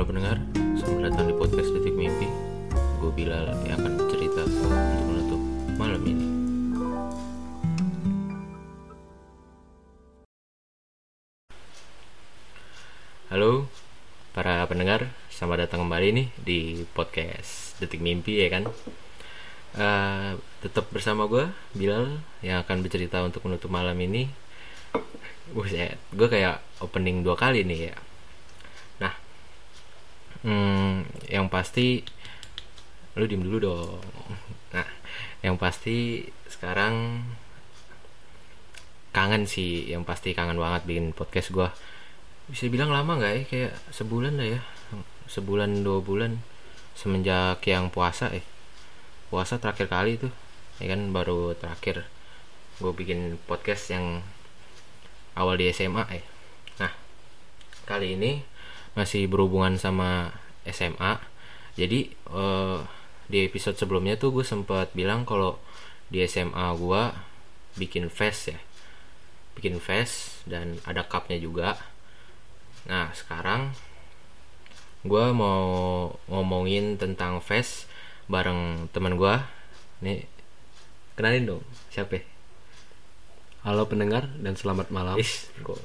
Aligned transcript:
Halo 0.00 0.16
pendengar, 0.16 0.40
selamat 0.80 1.12
datang 1.12 1.28
di 1.28 1.36
podcast 1.36 1.68
Detik 1.76 1.92
Mimpi. 1.92 2.24
Gue 3.04 3.12
Bilal 3.12 3.52
yang 3.68 3.84
akan 3.84 4.00
bercerita 4.00 4.48
untuk 4.48 4.72
menutup 5.04 5.40
malam 5.76 6.02
ini. 6.08 6.26
Halo 13.28 13.68
para 14.32 14.64
pendengar, 14.72 15.12
selamat 15.28 15.68
datang 15.68 15.84
kembali 15.84 16.08
nih 16.16 16.26
di 16.40 16.60
podcast 16.96 17.76
Detik 17.84 18.00
Mimpi 18.00 18.40
ya 18.40 18.48
kan? 18.48 18.72
Uh, 19.76 20.40
Tetap 20.64 20.88
bersama 20.96 21.28
gue, 21.28 21.44
Bilal 21.76 22.24
yang 22.40 22.64
akan 22.64 22.80
bercerita 22.80 23.20
untuk 23.20 23.44
menutup 23.44 23.68
malam 23.68 24.00
ini. 24.00 24.32
Buset, 25.52 26.00
gue 26.16 26.28
kayak 26.32 26.64
opening 26.80 27.20
dua 27.20 27.36
kali 27.36 27.68
nih 27.68 27.92
ya 27.92 27.96
hmm, 30.46 31.28
yang 31.28 31.46
pasti 31.52 32.04
lu 33.18 33.26
diem 33.26 33.42
dulu 33.42 33.58
dong. 33.60 34.00
Nah 34.74 34.86
yang 35.44 35.56
pasti 35.58 36.26
sekarang 36.46 37.24
kangen 39.10 39.44
sih 39.50 39.90
yang 39.90 40.06
pasti 40.06 40.32
kangen 40.32 40.58
banget 40.60 40.82
bikin 40.86 41.06
podcast 41.16 41.50
gua. 41.50 41.74
Bisa 42.50 42.66
bilang 42.70 42.90
lama 42.90 43.18
nggak 43.18 43.32
ya? 43.34 43.42
Kayak 43.46 43.72
sebulan 43.94 44.34
lah 44.38 44.48
ya. 44.58 44.60
Sebulan 45.30 45.86
dua 45.86 46.02
bulan. 46.02 46.42
Semenjak 46.98 47.62
yang 47.66 47.88
puasa 47.88 48.30
eh. 48.34 48.44
Puasa 49.30 49.62
terakhir 49.62 49.86
kali 49.86 50.18
tuh. 50.18 50.32
Ya 50.82 50.90
kan 50.94 51.12
baru 51.14 51.54
terakhir 51.54 52.08
gue 52.80 52.92
bikin 52.96 53.36
podcast 53.44 53.92
yang 53.92 54.24
awal 55.36 55.60
di 55.60 55.68
SMA 55.70 56.04
eh. 56.16 56.24
Nah 56.80 56.92
kali 57.84 58.16
ini 58.16 58.40
masih 58.98 59.30
berhubungan 59.30 59.78
sama 59.78 60.34
SMA 60.66 61.30
jadi 61.78 62.10
uh, 62.28 62.82
di 63.30 63.46
episode 63.46 63.78
sebelumnya 63.78 64.18
tuh 64.18 64.34
gue 64.34 64.44
sempat 64.44 64.90
bilang 64.92 65.22
kalau 65.22 65.56
di 66.10 66.20
SMA 66.26 66.66
gue 66.74 67.02
bikin 67.78 68.10
fest 68.10 68.50
ya. 68.50 68.58
Bikin 69.54 69.78
fest 69.78 70.42
dan 70.44 70.82
ada 70.82 71.06
cupnya 71.06 71.38
juga. 71.38 71.78
Nah 72.90 73.14
sekarang 73.14 73.72
gue 75.06 75.24
mau 75.32 75.64
ngomongin 76.28 77.00
tentang 77.00 77.40
fest 77.40 77.88
bareng 78.28 78.92
teman 78.92 79.16
gue 79.16 79.34
nih 80.04 80.28
kenalin 81.16 81.56
dong 81.56 81.64
siapa? 81.88 82.20
Halo 83.64 83.88
pendengar 83.88 84.28
dan 84.40 84.52
selamat 84.52 84.92
malam. 84.92 85.16
Is, 85.16 85.48
kok? 85.64 85.80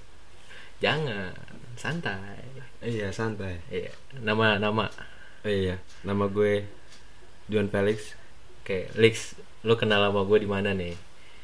Jangan 0.84 1.36
santai 1.76 2.55
Iya 2.86 3.10
santai. 3.10 3.58
iya 3.68 3.90
nama 4.22 4.62
nama 4.62 4.86
Iya, 5.46 5.78
nama 6.02 6.26
gue 6.26 6.66
Juan 7.46 7.70
Felix. 7.70 8.18
Oke, 8.66 8.90
Lix, 8.98 9.38
lu 9.62 9.78
kenal 9.78 10.02
sama 10.02 10.26
gue 10.26 10.42
di 10.42 10.50
mana 10.50 10.74
nih? 10.74 10.98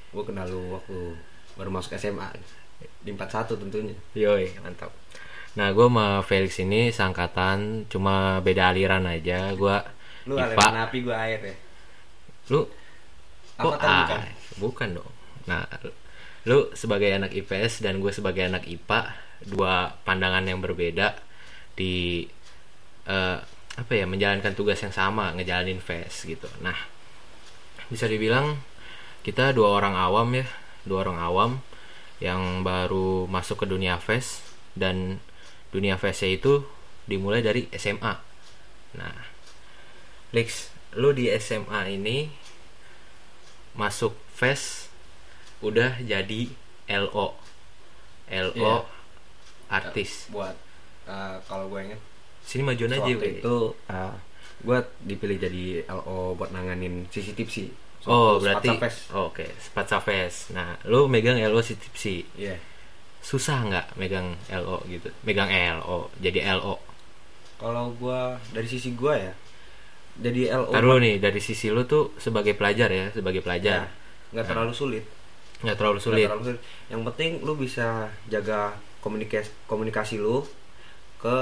Gue 0.10 0.26
kenal 0.26 0.50
lu 0.50 0.74
waktu 0.74 1.14
baru 1.54 1.70
masuk 1.70 1.94
SMA 1.96 2.26
di 3.06 3.14
41 3.14 3.62
tentunya. 3.62 3.94
Yoi, 4.18 4.58
mantap. 4.58 4.90
Nah, 5.54 5.70
gue 5.70 5.86
sama 5.86 6.26
Felix 6.26 6.58
ini 6.58 6.90
sangkatan, 6.90 7.86
cuma 7.94 8.42
beda 8.42 8.74
aliran 8.74 9.06
aja. 9.06 9.54
Gue 9.54 9.78
Lu 10.26 10.34
IPA. 10.34 10.50
aliran 10.50 10.78
api 10.82 10.98
gue 11.06 11.14
air 11.16 11.40
ya. 11.46 11.56
Lu 12.50 12.66
Apa 13.62 13.70
kok 13.70 13.74
ah, 13.78 14.02
bukan? 14.02 14.22
bukan 14.58 14.90
dong. 14.98 15.12
Nah, 15.46 15.62
lu 16.50 16.74
sebagai 16.74 17.14
anak 17.14 17.38
IPS 17.38 17.86
dan 17.86 18.02
gue 18.02 18.10
sebagai 18.10 18.50
anak 18.50 18.66
IPA, 18.66 19.14
dua 19.46 19.94
pandangan 20.02 20.42
yang 20.42 20.58
berbeda 20.58 21.22
di 21.76 22.28
eh, 23.08 23.38
apa 23.72 23.94
ya 23.96 24.04
menjalankan 24.04 24.52
tugas 24.54 24.84
yang 24.84 24.92
sama 24.92 25.32
ngejalanin 25.36 25.80
fest 25.80 26.28
gitu. 26.28 26.48
Nah, 26.60 26.76
bisa 27.88 28.06
dibilang 28.08 28.60
kita 29.24 29.56
dua 29.56 29.72
orang 29.80 29.96
awam 29.96 30.28
ya, 30.36 30.48
dua 30.84 31.08
orang 31.08 31.20
awam 31.22 31.52
yang 32.22 32.62
baru 32.62 33.26
masuk 33.26 33.64
ke 33.64 33.66
dunia 33.66 33.98
fest 33.98 34.44
dan 34.78 35.18
dunia 35.74 35.96
festnya 35.98 36.36
itu 36.36 36.62
dimulai 37.10 37.42
dari 37.42 37.66
SMA. 37.74 38.14
Nah, 38.96 39.16
Lex, 40.36 40.72
lu 40.96 41.12
di 41.16 41.32
SMA 41.40 41.96
ini 41.96 42.32
masuk 43.76 44.16
fest 44.36 44.92
udah 45.64 45.96
jadi 46.04 46.52
LO. 46.92 47.36
LO 48.32 48.56
Iya. 48.56 48.76
artis. 49.72 50.28
Buat 50.32 50.56
uh, 51.08 51.38
kalau 51.46 51.70
gue 51.72 51.80
inget 51.92 52.02
Sini 52.42 52.66
majuan 52.66 52.90
aja, 52.90 53.06
waktu 53.06 53.38
itu 53.38 53.58
uh, 53.88 54.16
gue 54.62 54.78
dipilih 55.06 55.38
jadi 55.42 55.66
LO 55.90 56.34
buat 56.38 56.54
nanganin 56.54 57.06
sisi 57.10 57.34
tipsi. 57.34 57.70
Oh, 58.10 58.42
Waktu 58.42 58.42
berarti 58.42 58.70
oh, 59.14 59.30
Oke, 59.30 59.46
Spatsa 59.62 60.02
Fest. 60.02 60.58
Nah, 60.58 60.74
lu 60.90 61.06
megang 61.06 61.38
LO 61.38 61.62
si 61.62 61.78
tipsi. 61.78 62.26
Iya. 62.34 62.58
Susah 63.22 63.62
nggak 63.62 63.88
megang 64.02 64.34
LO 64.50 64.82
gitu? 64.90 65.14
Megang 65.22 65.54
LO, 65.54 66.10
jadi 66.18 66.58
LO. 66.58 66.82
Kalau 67.62 67.94
gue 67.94 68.22
dari 68.58 68.66
sisi 68.66 68.98
gue 68.98 69.14
ya, 69.14 69.34
jadi 70.18 70.58
LO 70.58 70.74
Ntar 70.74 70.82
lu 70.82 70.98
nih 70.98 71.22
dari 71.22 71.38
sisi 71.38 71.70
lu 71.70 71.86
tuh 71.86 72.18
sebagai 72.18 72.58
pelajar 72.58 72.90
ya, 72.90 73.14
sebagai 73.14 73.46
pelajar. 73.46 73.86
nggak 74.34 74.48
terlalu 74.50 74.74
sulit. 74.74 75.06
nggak 75.62 75.78
terlalu 75.78 76.00
sulit. 76.02 76.26
terlalu 76.26 76.46
sulit. 76.50 76.62
Yang 76.90 77.02
penting 77.14 77.32
lu 77.46 77.54
bisa 77.54 78.10
jaga 78.34 78.74
komunikasi 79.06 79.54
komunikasi 79.70 80.18
lu 80.18 80.42
ke 81.22 81.38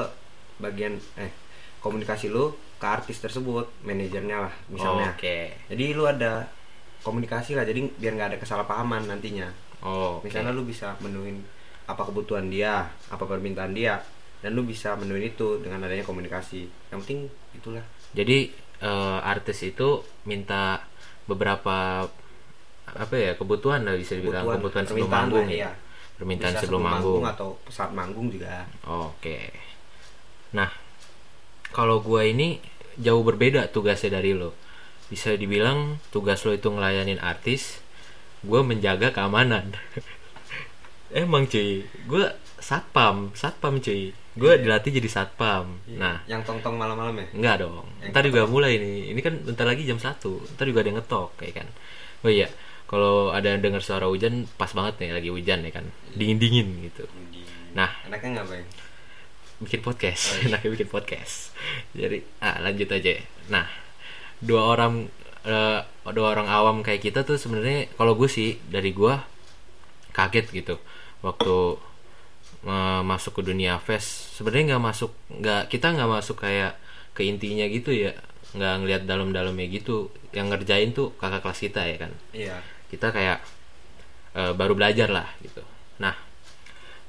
bagian 0.60 1.00
eh 1.16 1.32
komunikasi 1.80 2.28
lu 2.28 2.52
ke 2.80 2.88
artis 2.88 3.20
tersebut, 3.20 3.68
manajernya 3.84 4.38
lah 4.48 4.54
misalnya. 4.72 5.16
Oke. 5.16 5.56
Jadi 5.68 5.84
lu 5.96 6.08
ada 6.08 6.48
komunikasi 7.04 7.56
lah, 7.56 7.64
jadi 7.64 7.80
biar 7.96 8.16
nggak 8.16 8.30
ada 8.36 8.40
kesalahpahaman 8.40 9.08
nantinya. 9.08 9.48
Oh, 9.84 10.20
oke. 10.20 10.28
Misalnya 10.28 10.52
lu 10.52 10.68
bisa 10.68 10.96
menuhin 11.00 11.44
apa 11.88 12.04
kebutuhan 12.08 12.48
dia, 12.52 12.88
apa 13.12 13.24
permintaan 13.24 13.72
dia, 13.76 14.00
dan 14.44 14.56
lu 14.56 14.64
bisa 14.64 14.96
menuhin 15.00 15.32
itu 15.32 15.60
dengan 15.64 15.84
adanya 15.88 16.04
komunikasi. 16.04 16.68
Yang 16.92 17.00
penting 17.04 17.20
itulah. 17.56 17.84
Jadi 18.16 18.52
eh, 18.84 19.20
artis 19.24 19.60
itu 19.64 20.04
minta 20.28 20.84
beberapa 21.28 22.08
apa 22.90 23.16
ya 23.16 23.38
kebutuhan 23.38 23.86
lah 23.86 23.94
bisa 23.94 24.18
dibilang 24.18 24.50
kebutuhan, 24.50 24.88
sebelum 24.88 25.08
permintaan 25.08 25.28
manggung 25.28 25.48
ya. 25.52 25.56
iya. 25.56 25.72
Permintaan 26.20 26.52
Bisa 26.52 26.62
sebelum 26.68 26.84
manggung. 26.84 27.24
atau 27.24 27.50
saat 27.72 27.92
manggung 27.96 28.28
juga. 28.28 28.68
Oke. 28.84 29.69
Nah, 30.52 30.70
kalau 31.70 32.00
gua 32.00 32.24
ini 32.24 32.58
jauh 32.96 33.22
berbeda 33.22 33.70
tugasnya 33.70 34.18
dari 34.18 34.34
lo. 34.34 34.54
Bisa 35.08 35.34
dibilang 35.34 35.98
tugas 36.10 36.42
lo 36.44 36.52
itu 36.52 36.70
ngelayanin 36.70 37.18
artis, 37.18 37.82
gua 38.42 38.62
menjaga 38.62 39.10
keamanan. 39.10 39.74
Emang 41.10 41.50
cuy, 41.50 41.90
gua 42.06 42.38
satpam, 42.62 43.34
satpam 43.34 43.82
cuy. 43.82 44.14
Gua 44.38 44.56
Iya. 44.56 44.62
dilatih 44.62 45.02
jadi 45.02 45.10
satpam. 45.10 45.82
Nah, 45.98 46.22
yang 46.24 46.46
tong-tong 46.46 46.78
malam-malam 46.78 47.18
ya. 47.18 47.28
Enggak 47.34 47.56
dong. 47.66 47.84
Yang 48.00 48.10
Ntar 48.14 48.24
juga 48.30 48.42
mulai 48.46 48.78
nih. 48.78 49.12
Ini 49.12 49.20
kan 49.20 49.34
bentar 49.42 49.66
lagi 49.66 49.84
jam 49.84 49.98
1. 49.98 50.46
Ntar 50.56 50.66
juga 50.70 50.80
ada 50.86 50.90
yang 50.94 50.98
ngetok 51.02 51.30
kayak 51.36 51.54
kan. 51.60 51.68
Oh 52.22 52.32
iya, 52.32 52.48
kalau 52.86 53.34
ada 53.34 53.50
yang 53.50 53.60
dengar 53.60 53.82
suara 53.82 54.06
hujan 54.06 54.46
pas 54.56 54.70
banget 54.72 55.02
nih 55.02 55.12
lagi 55.12 55.30
hujan 55.34 55.66
ya 55.66 55.72
kan. 55.74 55.86
Dingin-dingin 56.14 56.68
gitu. 56.88 57.04
Nah, 57.74 57.90
Enaknya 58.06 58.40
ngapain? 58.40 58.64
Bikin 59.60 59.80
podcast. 59.80 60.24
Oh, 60.32 60.36
iya. 60.40 60.56
Enaknya 60.56 60.70
bikin 60.76 60.90
podcast. 60.90 61.52
Jadi, 61.92 62.24
ah 62.40 62.58
lanjut 62.60 62.90
aja. 62.90 63.12
Nah, 63.48 63.68
dua 64.40 64.62
orang 64.72 65.08
eh, 65.44 65.80
dua 66.12 66.28
orang 66.32 66.48
awam 66.48 66.78
kayak 66.80 67.04
kita 67.04 67.24
tuh 67.24 67.36
sebenarnya 67.36 67.92
kalau 67.96 68.16
gue 68.16 68.28
sih 68.28 68.60
dari 68.68 68.92
gue 68.92 69.14
kaget 70.12 70.48
gitu 70.52 70.76
waktu 71.20 71.56
eh, 72.68 73.02
masuk 73.04 73.40
ke 73.40 73.42
dunia 73.46 73.80
fest 73.80 74.36
sebenarnya 74.36 74.76
nggak 74.76 74.84
masuk 74.84 75.12
nggak 75.32 75.62
kita 75.68 75.96
nggak 75.96 76.12
masuk 76.12 76.38
kayak 76.40 76.76
ke 77.16 77.28
intinya 77.28 77.68
gitu 77.68 77.92
ya 77.92 78.16
nggak 78.52 78.74
ngelihat 78.84 79.04
dalam-dalamnya 79.06 79.68
gitu 79.70 80.10
yang 80.34 80.50
ngerjain 80.50 80.92
tuh 80.92 81.14
kakak 81.20 81.44
kelas 81.46 81.60
kita 81.62 81.82
ya 81.86 81.98
kan 82.00 82.12
Iya. 82.34 82.58
kita 82.90 83.12
kayak 83.12 83.40
eh, 84.36 84.54
baru 84.56 84.74
belajar 84.76 85.08
lah 85.12 85.28
gitu 85.44 85.62
nah 86.00 86.16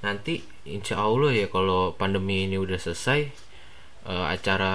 nanti 0.01 0.41
insya 0.65 0.97
Allah 0.97 1.31
ya 1.31 1.47
kalau 1.49 1.93
pandemi 1.93 2.49
ini 2.49 2.57
udah 2.57 2.81
selesai 2.81 3.21
eh, 4.09 4.25
acara 4.27 4.73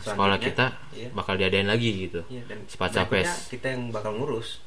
sekolah 0.00 0.40
Selanjutnya, 0.40 0.46
kita 0.48 0.66
iya. 0.96 1.08
bakal 1.12 1.36
diadain 1.36 1.68
lagi 1.68 2.08
gitu 2.08 2.24
Iya 2.26 2.42
dan 2.48 2.64
Fest. 2.64 3.52
kita 3.52 3.66
yang 3.76 3.92
bakal 3.92 4.16
ngurus. 4.16 4.64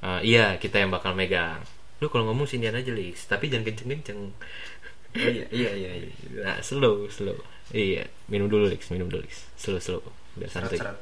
Eh, 0.00 0.20
iya 0.24 0.56
kita 0.56 0.80
yang 0.80 0.88
bakal 0.88 1.12
megang 1.12 1.60
lu 1.98 2.06
kalau 2.06 2.30
ngomong 2.30 2.46
sinian 2.46 2.72
aja 2.72 2.94
Lix 2.94 3.26
tapi 3.26 3.50
jangan 3.50 3.68
kenceng-kenceng 3.68 4.32
Oh, 5.08 5.24
iya 5.24 5.48
iya 5.48 5.72
iya. 5.72 5.90
iya. 5.96 6.12
nah 6.46 6.56
slow 6.60 7.08
slow 7.08 7.34
iya 7.72 8.04
minum 8.28 8.44
dulu 8.46 8.68
Lix 8.68 8.92
minum 8.92 9.08
dulu 9.08 9.24
Lix 9.24 9.48
slow 9.56 9.80
slow 9.80 10.04
biar 10.36 10.52
santai 10.52 10.76
Serat-serat. 10.76 10.96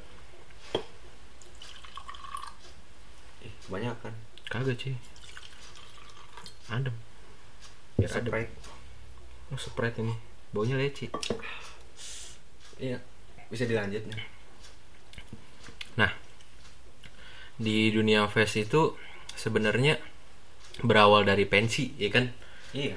Ih, 3.44 3.52
kebanyakan. 3.67 4.14
kagak 4.46 4.79
cuy 4.79 4.94
adem 6.70 6.94
adem 8.04 8.28
Sprite. 8.28 8.52
oh 9.52 9.58
sprite 9.60 9.98
ini 10.04 10.14
baunya 10.52 10.76
leci 10.76 11.08
iya 12.76 13.00
bisa 13.48 13.64
dilanjut 13.64 14.04
Nah, 15.96 16.12
di 17.56 17.88
dunia 17.88 18.28
fest 18.28 18.60
itu 18.60 18.94
sebenarnya 19.32 19.96
berawal 20.84 21.25
dari 21.25 21.48
pensi, 21.48 21.96
ya 21.96 22.12
kan? 22.12 22.28
iya 22.76 22.96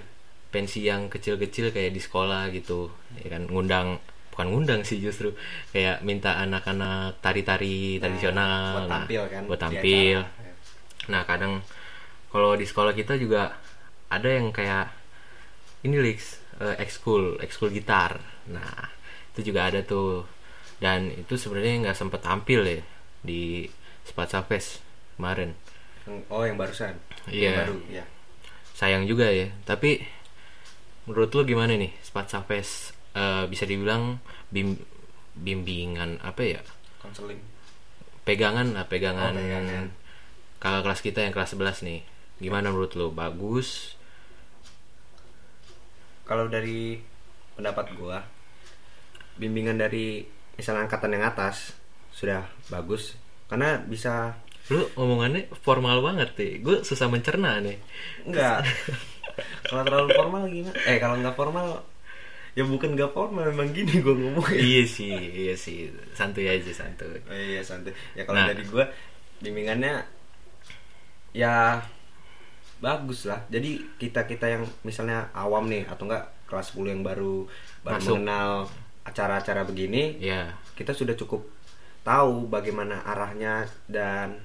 Pensi 0.52 0.84
yang 0.84 1.08
kecil-kecil 1.08 1.72
kayak 1.72 1.96
di 1.96 2.02
sekolah 2.04 2.52
gitu, 2.52 2.92
ya 3.24 3.32
kan? 3.32 3.48
Ngundang 3.48 4.04
bukan 4.36 4.56
ngundang 4.56 4.82
sih 4.88 5.04
justru 5.04 5.36
kayak 5.76 6.00
minta 6.00 6.40
anak-anak 6.40 7.20
tari-tari 7.20 8.00
tradisional 8.00 8.84
buat 8.84 8.88
nah, 8.88 8.96
tampil 9.04 9.22
kan 9.28 9.44
buat 9.48 9.60
tampil. 9.60 10.18
Nah, 11.12 11.22
kadang 11.28 11.60
kalau 12.32 12.56
di 12.56 12.64
sekolah 12.64 12.96
kita 12.96 13.20
juga 13.20 13.56
ada 14.10 14.28
yang 14.28 14.50
kayak 14.50 14.90
ini 15.86 15.98
Lix, 16.02 16.42
eh, 16.60 16.76
ekskul, 16.78 17.40
ekskul 17.40 17.72
gitar. 17.72 18.20
Nah, 18.50 18.90
itu 19.34 19.54
juga 19.54 19.70
ada 19.70 19.80
tuh. 19.82 20.26
Dan 20.80 21.12
itu 21.12 21.36
sebenarnya 21.36 21.90
nggak 21.90 21.98
sempet 21.98 22.22
tampil 22.24 22.62
ya 22.64 22.80
di 23.20 23.68
Spatsa 24.08 24.44
Fest 24.44 24.80
kemarin. 25.16 25.54
Oh 26.32 26.42
yang 26.42 26.58
barusan 26.58 26.98
Iya. 27.30 27.54
yang 27.54 27.58
baru 27.62 27.78
ya 27.92 28.04
Sayang 28.74 29.06
juga 29.06 29.28
ya. 29.30 29.52
Tapi 29.68 30.00
menurut 31.06 31.30
lu 31.36 31.44
gimana 31.46 31.76
nih 31.76 31.92
Spatsa 32.02 32.42
Fest? 32.44 32.96
Eh, 33.12 33.44
bisa 33.52 33.66
dibilang 33.66 34.22
bim- 34.50 34.80
bimbingan 35.36 36.22
apa 36.22 36.42
ya? 36.46 36.62
konseling 37.02 37.40
Pegangan 38.24 38.78
lah, 38.78 38.86
pegangan. 38.86 39.34
Oh, 39.34 39.42
pegangan. 39.42 39.86
Kakak 40.62 40.82
kelas 40.86 41.02
kita 41.02 41.20
yang 41.26 41.34
kelas 41.34 41.52
11 41.58 41.82
nih. 41.82 42.06
Gimana 42.38 42.70
menurut 42.70 42.94
lu? 42.94 43.10
Bagus? 43.10 43.99
Kalau 46.30 46.46
dari 46.46 47.02
pendapat 47.58 47.98
gua 47.98 48.22
bimbingan 49.42 49.82
dari 49.82 50.22
misalnya 50.54 50.86
angkatan 50.86 51.18
yang 51.18 51.26
atas 51.26 51.74
sudah 52.14 52.46
bagus 52.70 53.18
karena 53.50 53.82
bisa 53.82 54.38
Lu 54.70 54.86
omongannya 54.94 55.50
formal 55.66 55.98
banget 56.06 56.30
nih. 56.38 56.62
Gue 56.62 56.86
susah 56.86 57.10
mencerna 57.10 57.58
nih. 57.58 57.78
enggak 58.30 58.62
kalau 59.66 59.82
terlalu 59.88 60.08
formal 60.14 60.44
gimana 60.46 60.78
eh 60.86 60.98
kalau 61.02 61.16
nggak 61.18 61.34
formal 61.34 61.68
ya 62.54 62.64
bukan 62.68 62.92
nggak 62.94 63.10
formal 63.16 63.50
memang 63.50 63.72
gini 63.72 64.04
gua 64.04 64.14
ngomong 64.14 64.46
iya 64.54 64.84
sih, 64.86 65.10
iya 65.16 65.56
sih. 65.58 65.90
Santuy 66.14 66.46
aja 66.46 66.70
santuy. 66.70 67.18
Oh, 67.26 67.34
iya 67.34 67.66
santai 67.66 67.96
ya 68.14 68.28
kalau 68.30 68.46
Nah. 68.46 68.54
dari 68.54 68.62
gua 68.70 68.86
bimbingannya 69.42 70.06
ya 71.34 71.82
bagus 72.80 73.28
lah 73.28 73.44
jadi 73.48 73.80
kita 73.96 74.24
kita 74.24 74.48
yang 74.48 74.64
misalnya 74.82 75.28
awam 75.32 75.68
nih 75.68 75.84
atau 75.86 76.08
enggak 76.08 76.26
kelas 76.48 76.72
10 76.72 76.90
yang 76.90 77.04
baru 77.04 77.46
baru 77.82 78.00
Masuk. 78.00 78.16
mengenal 78.18 78.50
acara-acara 79.04 79.64
begini 79.64 80.16
Ya, 80.18 80.54
kita 80.74 80.92
sudah 80.92 81.14
cukup 81.14 81.44
tahu 82.02 82.48
bagaimana 82.48 83.04
arahnya 83.04 83.68
dan 83.86 84.40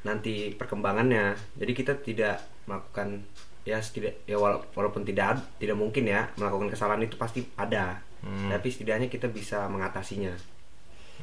nanti 0.00 0.54
perkembangannya 0.54 1.36
jadi 1.54 1.72
kita 1.74 1.92
tidak 2.00 2.40
melakukan 2.64 3.20
ya 3.62 3.76
setidak 3.76 4.24
ya 4.24 4.40
wala- 4.40 4.64
walaupun 4.72 5.04
tidak 5.04 5.36
tidak 5.58 5.76
mungkin 5.76 6.08
ya 6.08 6.32
melakukan 6.34 6.70
kesalahan 6.70 7.02
itu 7.02 7.16
pasti 7.16 7.44
ada 7.54 8.00
Hmm. 8.20 8.52
tapi 8.52 8.68
setidaknya 8.68 9.08
kita 9.08 9.32
bisa 9.32 9.64
mengatasinya 9.66 10.36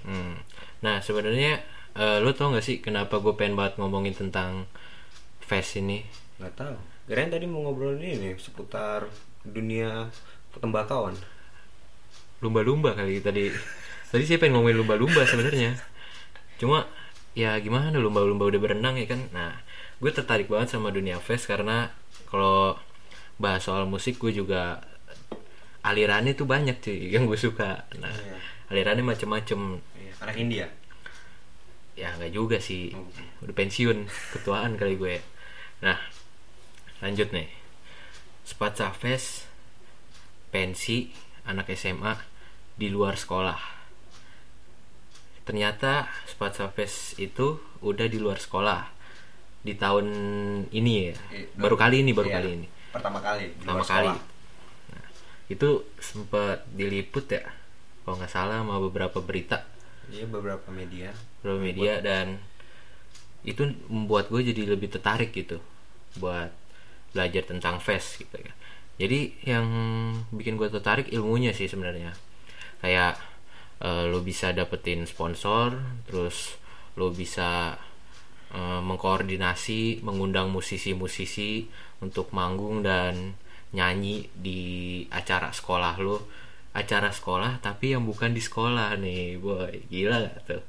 hmm. 0.02 0.34
Nah, 0.82 0.98
sebenarnya 0.98 1.62
eh, 1.94 2.18
lu 2.18 2.34
tau 2.34 2.50
gak 2.50 2.62
sih 2.62 2.82
kenapa 2.82 3.18
gue 3.18 3.34
pengen 3.34 3.54
banget 3.54 3.78
ngomongin 3.78 4.14
tentang 4.14 4.66
fest 5.48 5.80
ini? 5.80 6.04
nggak 6.38 6.54
tahu 6.54 6.76
kirain 7.08 7.32
tadi 7.32 7.48
mau 7.48 7.64
ngobrolin 7.64 8.04
ini 8.20 8.36
seputar 8.36 9.08
dunia 9.42 10.12
tembakauan 10.54 11.16
Lumba-lumba 12.38 12.94
kali 12.94 13.18
tadi. 13.18 13.50
Tadi 14.08 14.24
saya 14.24 14.38
pengen 14.38 14.62
ngomongin 14.62 14.78
lumba-lumba 14.78 15.26
sebenarnya. 15.26 15.74
Cuma 16.62 16.86
ya 17.34 17.58
gimana 17.58 17.98
lumba-lumba 17.98 18.46
udah 18.46 18.62
berenang 18.62 18.94
ya 18.94 19.10
kan. 19.10 19.26
Nah, 19.34 19.58
gue 19.98 20.12
tertarik 20.14 20.46
banget 20.46 20.78
sama 20.78 20.94
dunia 20.94 21.18
fest 21.18 21.50
karena 21.50 21.90
kalau 22.30 22.78
bahas 23.42 23.66
soal 23.66 23.90
musik 23.90 24.22
gue 24.22 24.30
juga 24.32 24.86
alirannya 25.82 26.38
tuh 26.38 26.46
banyak 26.46 26.78
cuy 26.78 27.10
yang 27.10 27.26
gue 27.26 27.38
suka. 27.38 27.90
Nah, 27.98 28.14
Iya. 28.14 28.38
alirannya 28.70 29.06
macem-macem 29.08 29.82
Iya, 29.98 30.14
anak 30.22 30.36
India 30.38 30.68
ya 31.98 32.14
nggak 32.14 32.30
juga 32.30 32.62
sih 32.62 32.94
Oh. 32.94 33.10
udah 33.42 33.56
pensiun 33.58 34.06
ketuaan 34.30 34.78
kali 34.78 35.02
gue 35.02 35.18
nah 35.84 36.00
lanjut 37.02 37.30
nih. 37.34 37.50
Spatsa 38.48 38.96
Fest 38.96 39.44
pensi 40.50 41.12
anak 41.44 41.68
SMA 41.76 42.16
di 42.80 42.88
luar 42.88 43.20
sekolah. 43.20 43.60
Ternyata 45.44 46.08
Spatsa 46.28 46.72
Fest 46.72 47.20
itu 47.20 47.60
udah 47.84 48.08
di 48.08 48.20
luar 48.20 48.40
sekolah 48.40 48.88
di 49.62 49.76
tahun 49.76 50.08
ini 50.72 50.92
ya. 51.12 51.16
Eh, 51.36 51.46
baru 51.60 51.76
kali 51.76 52.04
ini 52.04 52.12
baru 52.16 52.30
iya, 52.32 52.36
kali 52.40 52.50
ini. 52.56 52.68
pertama 52.88 53.20
kali 53.20 53.52
di 53.52 53.62
pertama 53.62 53.84
luar 53.84 53.88
kali. 53.88 54.08
sekolah. 54.08 54.20
nah, 54.96 55.08
itu 55.52 55.70
sempat 56.00 56.58
diliput 56.72 57.26
ya 57.28 57.44
kalau 58.08 58.16
nggak 58.16 58.32
salah 58.32 58.64
sama 58.64 58.80
beberapa 58.80 59.20
berita. 59.20 59.68
Iya 60.08 60.24
beberapa 60.32 60.72
media. 60.72 61.12
Beberapa 61.44 61.60
media 61.60 62.00
dan 62.00 62.40
itu 63.48 63.64
membuat 63.88 64.28
gue 64.28 64.52
jadi 64.52 64.76
lebih 64.76 64.92
tertarik 64.92 65.32
gitu 65.32 65.64
buat 66.20 66.52
belajar 67.16 67.48
tentang 67.48 67.80
fest 67.80 68.20
gitu 68.20 68.36
ya 68.36 68.52
jadi 68.98 69.30
yang 69.46 69.68
bikin 70.34 70.58
gue 70.58 70.74
tertarik 70.74 71.14
ilmunya 71.14 71.54
sih 71.54 71.70
sebenarnya. 71.70 72.18
Kayak 72.82 73.22
eh, 73.82 74.10
lo 74.10 74.26
bisa 74.26 74.50
dapetin 74.58 75.06
sponsor 75.06 75.78
terus 76.10 76.58
lo 76.98 77.14
bisa 77.14 77.78
eh, 78.58 78.82
mengkoordinasi 78.82 80.02
mengundang 80.02 80.50
musisi-musisi 80.50 81.70
untuk 82.02 82.34
manggung 82.34 82.82
dan 82.82 83.38
nyanyi 83.78 84.26
di 84.34 84.62
acara 85.14 85.54
sekolah 85.54 85.96
lo. 86.02 86.26
Acara 86.74 87.14
sekolah 87.14 87.62
tapi 87.62 87.94
yang 87.94 88.06
bukan 88.06 88.34
di 88.34 88.42
sekolah 88.42 88.98
nih 88.98 89.38
boy. 89.38 89.78
Gila 89.94 90.18
gak 90.26 90.42
tuh 90.50 90.64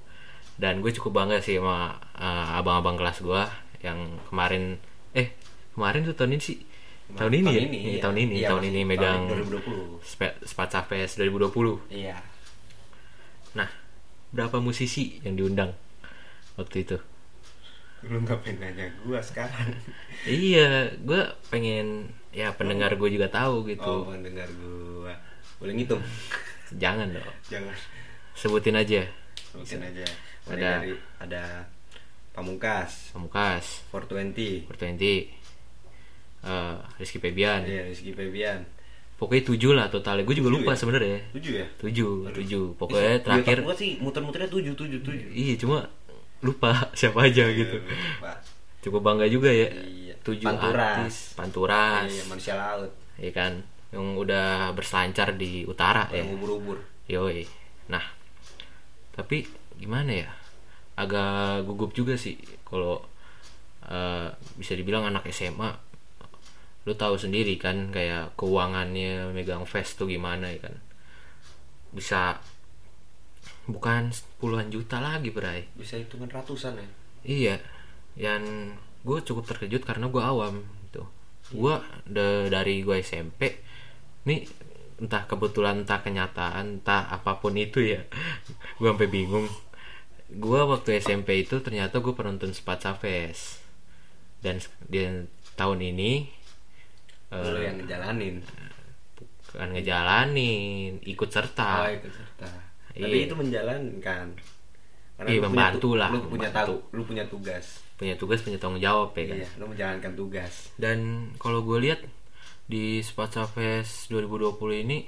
dan 0.59 0.83
gue 0.83 0.91
cukup 0.91 1.23
bangga 1.23 1.39
sih 1.39 1.57
sama 1.63 1.95
eh, 2.19 2.47
abang-abang 2.59 2.99
kelas 2.99 3.23
gue 3.23 3.43
yang 3.87 4.19
kemarin 4.27 4.75
eh 5.15 5.39
kemarin 5.73 6.03
tuh 6.03 6.19
tahun 6.19 6.35
ini 6.35 6.43
sih? 6.43 6.59
Tahun 7.15 7.33
ini 7.33 7.47
ya? 7.49 7.63
Iya, 7.63 7.69
iya. 7.71 8.01
tahun 8.03 8.17
ini 8.21 8.35
Iya, 8.43 8.49
tahun 8.53 8.65
ini 8.69 8.81
megang 8.85 9.21
2020 9.33 10.03
Spe- 10.03 10.39
Spatsa 10.45 10.83
Fest 10.85 11.23
2020 11.23 11.95
iya. 11.95 12.19
Nah 13.55 13.71
berapa 14.35 14.59
musisi 14.59 15.23
yang 15.25 15.39
diundang 15.39 15.73
waktu 16.59 16.85
itu? 16.85 16.99
Lu 18.11 18.19
ngapain 18.23 18.59
nanya 18.59 18.91
gua 19.07 19.23
sekarang? 19.23 19.73
Iya 20.27 20.91
gue 20.99 21.23
pengen 21.49 22.11
ya 22.35 22.51
pendengar 22.51 22.99
gue 22.99 23.09
juga 23.15 23.31
tahu 23.31 23.63
gitu. 23.71 23.87
Oh 23.87 24.11
mendengar 24.11 24.51
gua. 24.59 25.15
Boleh 25.63 25.79
ngitung? 25.79 26.03
Jangan 26.83 27.15
dong. 27.15 27.25
Jangan. 27.47 27.79
Sebutin 28.35 28.75
aja. 28.75 29.07
Sebutin 29.55 29.87
aja 29.87 30.07
Mulai 30.49 30.57
Ada- 30.57 30.73
dari 30.75 30.93
ada 31.21 31.43
Pamungkas. 32.33 33.13
Pamungkas. 33.13 33.83
420 33.91 34.65
Pertwenti 34.65 35.15
eh 36.39 36.77
Rizky 36.97 37.19
Febian. 37.19 37.63
Iya 37.63 37.83
Rizky 37.87 38.13
Febian. 38.13 38.63
Pokoknya 39.19 39.43
tujuh 39.45 39.73
lah 39.75 39.91
totalnya. 39.91 40.23
Gue 40.23 40.33
juga 40.33 40.49
Tujuh 40.49 40.63
lupa 40.63 40.73
ya? 40.73 40.79
sebenarnya. 40.79 41.19
Tujuh 41.35 41.53
ya? 41.53 41.67
Tujuh 41.77 42.13
tujuh. 42.31 42.65
Pokoknya 42.79 43.19
Di 43.19 43.23
terakhir 43.23 43.57
otak 43.57 43.67
gua 43.67 43.77
sih 43.77 43.91
muter-muternya 43.99 44.47
tujuh 44.49 44.73
tujuh 44.73 45.01
tujuh. 45.03 45.29
Iya 45.29 45.55
cuma 45.59 45.79
lupa 46.39 46.71
siapa 46.99 47.27
aja 47.27 47.51
gitu. 47.51 47.77
Iya, 47.77 48.23
Pak. 48.23 48.37
cukup 48.79 49.01
bangga 49.03 49.27
juga 49.27 49.51
ya. 49.51 49.67
Iya. 49.75 50.15
tujuh 50.23 50.47
Panturas. 50.47 50.95
artis. 51.03 51.17
Panturas. 51.35 52.07
Iya 52.07 52.23
manusia 52.31 52.55
laut. 52.55 52.95
Ya 53.19 53.31
kan? 53.35 53.53
Yang 53.91 54.07
udah 54.17 54.49
berselancar 54.71 55.35
di 55.35 55.67
utara 55.67 56.07
ya. 56.09 56.23
yang 56.23 56.39
ubur-ubur 56.39 56.79
yoi. 57.11 57.43
Nah 57.91 58.05
tapi 59.11 59.43
gimana 59.79 60.27
ya 60.27 60.31
agak 60.99 61.65
gugup 61.65 61.95
juga 61.95 62.19
sih 62.19 62.37
kalau 62.67 63.01
eh, 63.87 64.29
bisa 64.59 64.75
dibilang 64.75 65.07
anak 65.07 65.31
SMA 65.31 65.71
lu 66.85 66.93
tahu 66.97 67.15
sendiri 67.21 67.55
kan 67.61 67.95
kayak 67.95 68.35
keuangannya 68.35 69.31
megang 69.31 69.65
fest 69.65 70.01
tuh 70.01 70.11
gimana 70.11 70.51
ya 70.51 70.69
kan 70.69 70.75
bisa 71.95 72.43
bukan 73.69 74.11
puluhan 74.41 74.69
juta 74.69 74.99
lagi 74.99 75.31
berai 75.33 75.69
bisa 75.77 75.97
hitungan 76.01 76.29
ratusan 76.29 76.77
ya 76.77 76.89
Iya, 77.27 77.59
yang 78.15 78.75
gue 79.03 79.19
cukup 79.21 79.45
terkejut 79.49 79.83
karena 79.83 80.07
gue 80.11 80.23
awam 80.23 80.63
gitu. 80.89 81.03
Gue 81.55 81.75
dari 82.51 82.85
gue 82.85 82.97
SMP, 83.03 83.59
nih 84.29 84.47
entah 84.99 85.29
kebetulan 85.31 85.87
entah 85.87 86.03
kenyataan 86.03 86.83
entah 86.83 87.07
apa 87.11 87.39
pun 87.39 87.55
itu 87.55 87.83
ya, 87.83 88.03
gue 88.79 88.89
sampai 88.89 89.11
bingung. 89.11 89.47
Gue 90.31 90.61
waktu 90.61 90.99
SMP 90.99 91.41
itu 91.41 91.59
ternyata 91.59 91.99
gue 91.99 92.13
penonton 92.13 92.53
Spatsa 92.53 92.93
Fest 92.93 93.65
dan 94.39 94.61
di 94.83 95.01
tahun 95.55 95.81
ini 95.81 96.13
lu 97.31 97.59
yang 97.59 97.77
ngejalanin 97.77 98.41
kan 99.49 99.69
ngejalanin 99.69 101.01
ikut 101.03 101.27
serta 101.27 101.83
Oh, 101.83 101.91
ikut 101.91 102.09
serta. 102.09 102.49
Iya. 102.93 103.05
Tapi 103.05 103.17
itu 103.23 103.35
menjalankan. 103.35 104.27
Karena 105.15 105.27
Iya, 105.27 105.35
lu 105.35 105.41
punya 105.41 105.49
membantu 105.51 105.79
tu- 105.83 105.97
lah, 105.97 106.09
Lu 106.09 106.21
punya 106.25 106.51
tahu, 106.51 106.75
lu 106.91 107.03
punya 107.03 107.25
tugas. 107.27 107.67
punya 107.95 108.15
tugas 108.15 108.39
punya 108.41 108.55
tanggung 108.57 108.79
jawab 108.79 109.11
ya 109.13 109.25
kan 109.27 109.37
Iya, 109.39 109.49
lu 109.57 109.65
menjalankan 109.67 110.13
tugas. 110.15 110.71
dan 110.77 110.99
kalau 111.35 111.61
gue 111.61 111.83
lihat 111.83 112.01
di 112.65 113.01
Sparta 113.01 113.43
Fest 113.45 114.07
2020 114.09 114.55
ini 114.79 114.99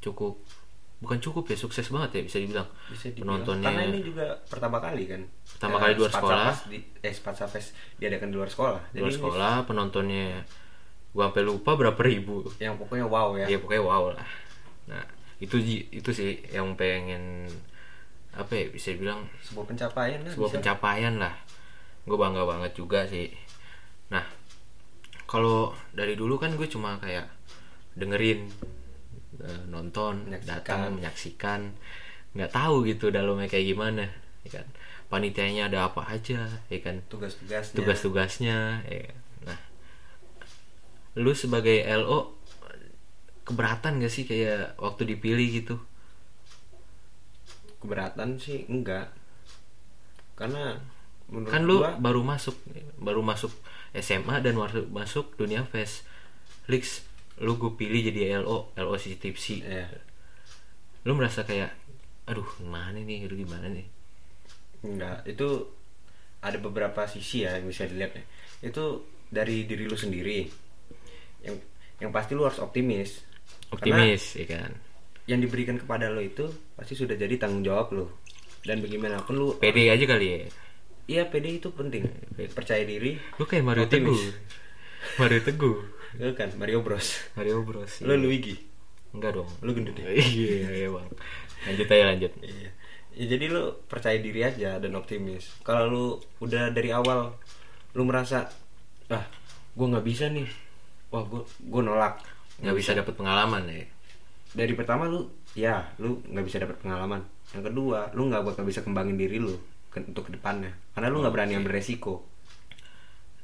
cukup 0.00 0.40
bukan 1.02 1.18
cukup 1.18 1.44
ya 1.44 1.58
sukses 1.58 1.84
banget 1.88 2.10
ya 2.14 2.22
bisa 2.22 2.38
dibilang 2.38 2.68
Bisa 2.86 3.10
dibilang. 3.10 3.42
penontonnya 3.42 3.66
Karena 3.68 3.84
ini 3.84 4.00
juga 4.00 4.26
pertama 4.44 4.78
kali 4.78 5.02
kan. 5.04 5.22
Pertama 5.44 5.74
Eh, 5.74 5.80
kali 5.80 5.92
di 5.92 5.98
luar 5.98 6.12
sekolah. 6.12 6.52
Di, 6.64 6.78
eh 7.00 7.10
Spatsa 7.12 7.46
Fest 7.46 7.68
diadakan 7.98 8.28
di 8.28 8.36
luar 8.36 8.46
sekolah. 8.48 8.80
di 8.88 8.98
luar 8.98 9.10
ini 9.10 9.18
sekolah 9.18 9.54
penontonnya 9.64 10.26
gua 11.10 11.28
sampai 11.28 11.42
lupa 11.42 11.70
berapa 11.74 12.00
ribu 12.00 12.46
Yang 12.56 12.74
pokoknya 12.78 13.04
wow 13.04 13.28
ya. 13.34 13.44
ya 13.46 13.58
pokoknya 13.58 13.82
wow 13.82 14.04
lah 14.14 14.28
nah 14.82 15.02
itu 15.36 15.58
itu 15.90 16.08
sih 16.08 16.40
yang 16.48 16.72
pengen 16.72 17.44
apa 18.32 18.48
ya 18.54 18.64
bisa 18.70 18.94
bilang 18.94 19.26
Sebuah 19.42 19.66
pencapaian 19.66 20.22
lah. 20.22 20.32
sebuah 20.32 20.48
bisa. 20.48 20.56
pencapaian 20.56 21.14
lah 21.18 21.34
gue 22.02 22.16
bangga 22.16 22.42
banget 22.42 22.72
juga 22.72 23.04
sih 23.04 23.28
nah 24.08 24.24
kalau 25.24 25.58
dari 25.90 26.14
dulu 26.14 26.36
kan 26.36 26.52
gue 26.52 26.64
cuma 26.64 26.96
kayak 26.96 27.28
dengerin 27.92 28.48
eh, 29.42 29.62
nonton 29.68 30.26
Menyaksikan. 30.26 30.46
datang 30.48 30.80
menyaksikan 30.94 31.60
nggak 32.32 32.50
tahu 32.50 32.86
gitu 32.86 33.10
dalamnya 33.10 33.44
kayak 33.44 33.66
gimana 33.68 34.04
ya 34.42 34.56
kan 34.56 34.66
panitianya 35.06 35.68
ada 35.68 35.92
apa 35.92 36.08
aja 36.08 36.48
ya 36.66 36.78
kan 36.80 37.04
Tugas-tugasnya. 37.06 37.76
tugas-tugasnya 37.76 38.58
ya. 38.88 39.12
nah 39.44 39.58
lu 41.14 41.36
sebagai 41.36 41.84
LO 41.84 42.32
keberatan 43.42 44.00
gak 44.00 44.08
sih 44.08 44.24
kayak 44.24 44.78
waktu 44.78 45.02
dipilih 45.12 45.48
gitu 45.60 45.76
keberatan 47.82 48.38
sih 48.38 48.62
enggak. 48.70 49.10
Karena 50.38 50.78
menurut 51.26 51.50
kan 51.50 51.62
lu 51.66 51.82
gua 51.82 51.98
baru 51.98 52.22
masuk 52.22 52.54
baru 52.96 53.20
masuk 53.20 53.50
SMA 53.92 54.38
dan 54.40 54.54
masuk 54.54 54.86
masuk 54.88 55.26
dunia 55.34 55.66
fest 55.66 56.06
Lix 56.70 57.02
lu 57.42 57.58
gue 57.58 57.74
pilih 57.74 58.00
jadi 58.06 58.38
LO 58.40 58.72
LO 58.78 58.94
si 58.96 59.18
tipsi 59.18 59.66
ya, 59.66 59.90
lu 61.02 61.18
merasa 61.18 61.42
kayak 61.42 61.74
aduh 62.30 62.46
gimana 62.56 62.96
nih 63.02 63.26
lu 63.26 63.34
gimana 63.34 63.66
nih 63.66 63.86
enggak. 64.86 65.26
Itu 65.26 65.66
ada 66.42 66.58
beberapa 66.62 67.06
sisi 67.10 67.42
ya 67.42 67.58
yang 67.58 67.66
bisa 67.66 67.86
dilihat 67.90 68.14
ya. 68.14 68.24
Itu 68.70 69.04
dari 69.26 69.66
diri 69.66 69.90
lu 69.90 69.98
sendiri. 69.98 70.46
Yang 71.42 71.66
yang 71.98 72.10
pasti 72.14 72.38
lu 72.38 72.46
harus 72.46 72.62
optimis. 72.62 73.22
Karena 73.22 73.74
optimis 73.74 74.22
ya 74.38 74.46
kan 74.46 74.72
yang 75.30 75.38
diberikan 75.38 75.78
kepada 75.78 76.10
lo 76.10 76.18
itu 76.18 76.50
pasti 76.74 76.98
sudah 76.98 77.14
jadi 77.14 77.38
tanggung 77.38 77.62
jawab 77.62 77.94
lo 77.94 78.06
dan 78.66 78.82
bagaimanapun 78.82 79.34
lu 79.38 79.48
pede 79.58 79.90
aja 79.90 80.04
kali 80.06 80.26
ya 80.26 80.38
iya 81.06 81.22
PD 81.30 81.62
itu 81.62 81.70
penting 81.70 82.10
percaya 82.54 82.82
diri 82.82 83.18
lu 83.38 83.44
kayak 83.46 83.62
Mario 83.62 83.86
Optimis. 83.86 84.18
Teguh 84.18 84.22
Mario 85.22 85.40
Teguh 85.46 85.76
lu 86.20 86.32
kan 86.36 86.50
Mario 86.56 86.84
Bros. 86.84 87.08
Mario 87.34 87.64
Bros 87.64 88.00
lo 88.04 88.12
Luigi? 88.16 88.56
Enggak 89.12 89.36
dong 89.36 89.48
lu 89.60 89.72
gendut 89.72 89.96
ya 89.96 90.08
iya 90.08 90.68
iya 90.84 90.88
bang. 90.88 91.08
Lanjut 91.62 91.86
aja 91.88 92.04
lanjut. 92.10 92.32
Iya. 92.42 92.70
Ya, 93.12 93.24
jadi 93.28 93.44
lu 93.52 93.62
percaya 93.86 94.16
diri 94.16 94.40
aja 94.40 94.80
dan 94.80 94.92
optimis. 94.96 95.52
Kalau 95.62 95.84
lu 95.88 96.04
udah 96.40 96.72
dari 96.72 96.88
awal 96.90 97.36
lu 97.92 98.02
merasa 98.08 98.48
ah 99.08 99.24
gue 99.72 99.86
nggak 99.86 100.04
bisa 100.04 100.32
nih. 100.32 100.48
Wah 101.12 101.22
gue 101.24 101.44
gue 101.44 101.82
nolak. 101.84 102.24
Nggak 102.64 102.76
bisa 102.76 102.90
dapet 102.96 103.14
pengalaman 103.14 103.68
ya? 103.68 103.84
Dari 104.52 104.72
pertama 104.72 105.08
lu 105.08 105.28
ya 105.52 105.92
lu 106.00 106.24
nggak 106.24 106.44
bisa 106.44 106.56
dapat 106.60 106.80
pengalaman. 106.80 107.20
Yang 107.52 107.68
kedua 107.68 108.10
lu 108.16 108.32
nggak 108.32 108.42
bakal 108.48 108.64
bisa 108.64 108.80
kembangin 108.80 109.20
diri 109.20 109.36
lu 109.36 109.52
ke- 109.92 110.04
untuk 110.04 110.28
ke 110.28 110.32
depannya. 110.32 110.72
Karena 110.96 111.12
lu 111.12 111.20
nggak 111.20 111.32
berani 111.36 111.52
ambil 111.60 111.76
resiko. 111.76 112.24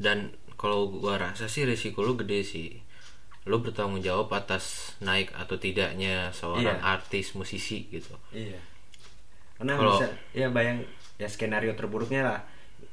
Dan 0.00 0.32
kalau 0.58 0.90
gua 0.90 1.16
rasa 1.16 1.46
sih 1.46 1.62
resiko 1.62 2.02
lu 2.02 2.18
gede 2.18 2.42
sih. 2.42 2.68
Lu 3.46 3.62
bertanggung 3.62 4.02
jawab 4.02 4.28
atas 4.34 4.92
naik 4.98 5.32
atau 5.32 5.56
tidaknya 5.56 6.34
seorang 6.34 6.76
Iya. 6.76 6.84
artis 6.84 7.32
musisi 7.32 7.88
gitu. 7.88 8.12
Iya. 8.28 8.58
Karena 9.56 9.78
Kalau- 9.78 9.96
bisa 9.96 10.06
ya 10.34 10.50
bayang 10.50 10.84
ya 11.16 11.26
skenario 11.26 11.72
terburuknya 11.72 12.22
lah. 12.22 12.40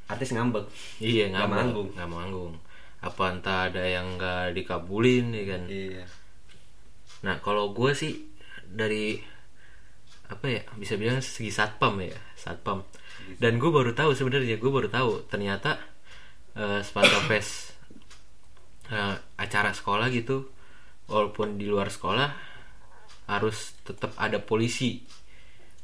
Artis 0.06 0.32
ngambek. 0.32 0.70
iya 1.02 1.28
Nggak 1.28 1.42
nggak 1.42 1.50
manggung. 1.52 1.90
Nggak 1.92 2.10
manggung. 2.10 2.54
Apa 3.02 3.24
entah 3.34 3.60
ada 3.68 3.82
yang 3.82 4.16
nggak 4.16 4.54
dikabulin 4.54 5.34
ya 5.34 5.44
kan? 5.50 5.64
Iya. 5.68 6.06
nah 7.22 7.42
kalau 7.42 7.74
gue 7.74 7.90
sih 7.92 8.22
dari 8.62 9.18
apa 10.26 10.46
ya 10.46 10.62
bisa 10.78 10.94
bilang 10.94 11.18
segi 11.20 11.50
satpam 11.50 11.98
ya 12.00 12.14
satpam. 12.38 12.86
Dan 13.42 13.58
gue 13.58 13.70
baru 13.70 13.92
tahu 13.92 14.14
sebenarnya 14.14 14.56
gue 14.56 14.70
baru 14.70 14.86
tahu 14.88 15.26
ternyata 15.26 15.82
eh 16.56 16.82
Sparta 16.82 17.20
Fest 17.28 17.76
eh, 18.92 19.16
acara 19.38 19.72
sekolah 19.76 20.08
gitu. 20.12 20.50
Walaupun 21.06 21.62
di 21.62 21.70
luar 21.70 21.94
sekolah 21.94 22.30
harus 23.30 23.78
tetap 23.86 24.14
ada 24.18 24.42
polisi. 24.42 25.06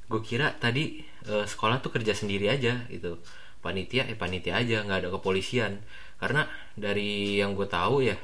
Gue 0.10 0.22
kira 0.24 0.56
tadi 0.58 1.02
eh, 1.28 1.46
sekolah 1.46 1.84
tuh 1.84 1.92
kerja 1.94 2.14
sendiri 2.16 2.50
aja 2.50 2.88
gitu. 2.90 3.20
Panitia 3.62 4.10
eh 4.10 4.18
panitia 4.18 4.58
aja 4.58 4.82
nggak 4.86 5.06
ada 5.06 5.10
kepolisian. 5.14 5.82
Karena 6.18 6.46
dari 6.78 7.38
yang 7.38 7.54
gue 7.58 7.68
tahu 7.70 8.06
ya 8.06 8.18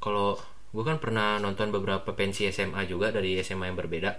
kalau 0.00 0.36
gue 0.72 0.84
kan 0.84 0.96
pernah 0.96 1.36
nonton 1.36 1.68
beberapa 1.68 2.16
pensi 2.16 2.48
SMA 2.48 2.88
juga 2.88 3.12
dari 3.12 3.36
SMA 3.44 3.68
yang 3.68 3.78
berbeda. 3.78 4.10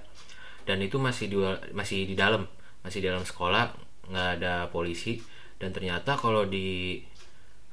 Dan 0.63 0.79
itu 0.79 0.95
masih 1.01 1.25
di 1.27 1.37
masih 1.75 2.07
di 2.07 2.15
dalam 2.15 2.45
masih 2.85 2.99
di 3.03 3.07
dalam 3.09 3.25
sekolah 3.25 3.73
nggak 4.11 4.29
ada 4.39 4.53
polisi. 4.69 5.17
Dan 5.57 5.71
ternyata 5.71 6.19
kalau 6.19 6.43
di 6.43 6.99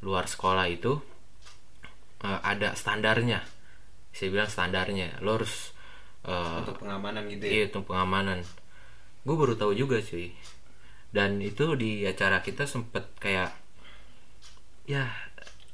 luar 0.01 0.25
sekolah 0.27 0.67
itu 0.69 0.97
eh, 2.25 2.41
ada 2.43 2.73
standarnya 2.77 3.45
saya 4.11 4.29
bilang 4.35 4.51
standarnya 4.51 5.23
lo 5.23 5.39
harus 5.39 5.73
eh, 6.27 6.59
Untuk 6.67 6.83
pengamanan 6.83 7.25
gitu 7.31 7.45
ya. 7.47 7.51
Iya 7.51 7.63
itu 7.71 7.79
pengamanan. 7.87 8.39
Gue 9.23 9.37
baru 9.39 9.55
tahu 9.55 9.73
juga 9.73 10.03
sih. 10.03 10.35
Dan 11.11 11.39
itu 11.43 11.75
di 11.79 12.05
acara 12.07 12.43
kita 12.43 12.67
sempet 12.67 13.07
kayak 13.19 13.51
ya 14.87 15.07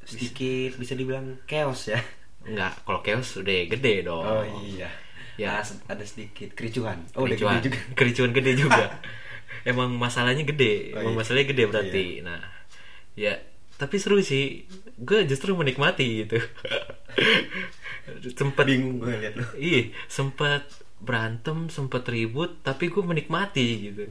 Sedikit 0.07 0.79
bisa 0.79 0.95
dibilang 0.95 1.41
chaos 1.51 1.91
ya. 1.91 1.99
nggak 2.47 2.87
kalau 2.87 3.03
chaos 3.03 3.43
udah 3.43 3.67
gede 3.67 4.07
dong. 4.07 4.23
Oh 4.23 4.45
iya. 4.63 4.87
Ya. 5.37 5.61
Ya 5.61 5.65
ada 5.91 6.05
sedikit 6.07 6.55
kericuhan. 6.57 7.03
Oh, 7.13 7.27
udah 7.27 7.35
kericuan, 7.37 7.59
gede 7.59 7.65
juga. 7.69 7.79
kericuan 7.99 8.31
gede 8.33 8.53
juga. 8.57 8.85
Emang 9.69 9.91
masalahnya 9.99 10.47
gede, 10.47 10.95
Oh, 10.95 11.03
emang 11.03 11.19
iya. 11.19 11.19
masalahnya 11.19 11.47
gede 11.51 11.65
berarti. 11.67 12.05
Nah, 12.23 12.39
ya 13.19 13.35
tapi 13.77 13.97
seru 14.01 14.21
sih. 14.21 14.65
Gue 14.97 15.29
justru 15.29 15.53
menikmati 15.53 16.25
gitu. 16.25 16.41
sempet 18.33 18.65
Bingung 18.65 19.03
gue 19.03 19.13
liat. 19.13 19.35
Iya, 19.57 19.93
sempat 20.07 20.69
berantem, 21.03 21.69
sempat 21.69 22.09
ribut, 22.09 22.65
tapi 22.65 22.89
gue 22.89 23.03
menikmati 23.05 23.67
gitu. 23.93 24.09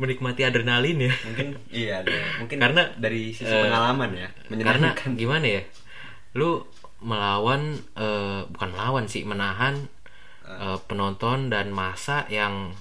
Menikmati 0.00 0.48
adrenalin 0.48 1.10
ya. 1.10 1.12
Mungkin 1.28 1.48
iya 1.68 2.00
ada. 2.00 2.16
Mungkin 2.40 2.56
Karena, 2.56 2.82
dari 2.96 3.36
sisi 3.36 3.52
eh, 3.52 3.68
pengalaman 3.68 4.10
ya. 4.16 4.28
Karena 4.48 4.96
gimana 4.96 5.46
ya? 5.46 5.62
Lu 6.32 6.64
melawan 7.04 7.76
eh, 7.96 8.40
bukan 8.48 8.70
melawan 8.72 9.04
sih, 9.12 9.28
menahan 9.28 9.76
eh, 10.48 10.78
penonton 10.88 11.52
dan 11.52 11.68
masa 11.68 12.24
yang 12.32 12.72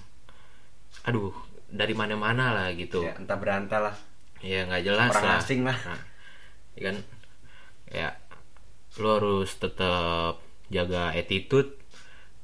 aduh, 1.03 1.36
dari 1.68 1.91
mana-mana 1.91 2.56
lah 2.56 2.68
gitu. 2.72 3.03
Ya, 3.03 3.20
entah 3.20 3.36
berantah 3.36 3.91
lah. 3.91 3.96
Ya 4.43 4.63
nggak 4.67 4.84
jelas 4.88 5.12
Orang 5.12 5.25
lah. 5.27 5.39
asing 5.43 5.62
lah. 5.67 5.77
Nah, 5.84 6.01
ya 6.75 6.81
kan 6.91 6.98
ya 7.89 8.10
lu 9.01 9.08
harus 9.15 9.50
tetap 9.60 10.39
jaga 10.72 11.12
attitude 11.15 11.75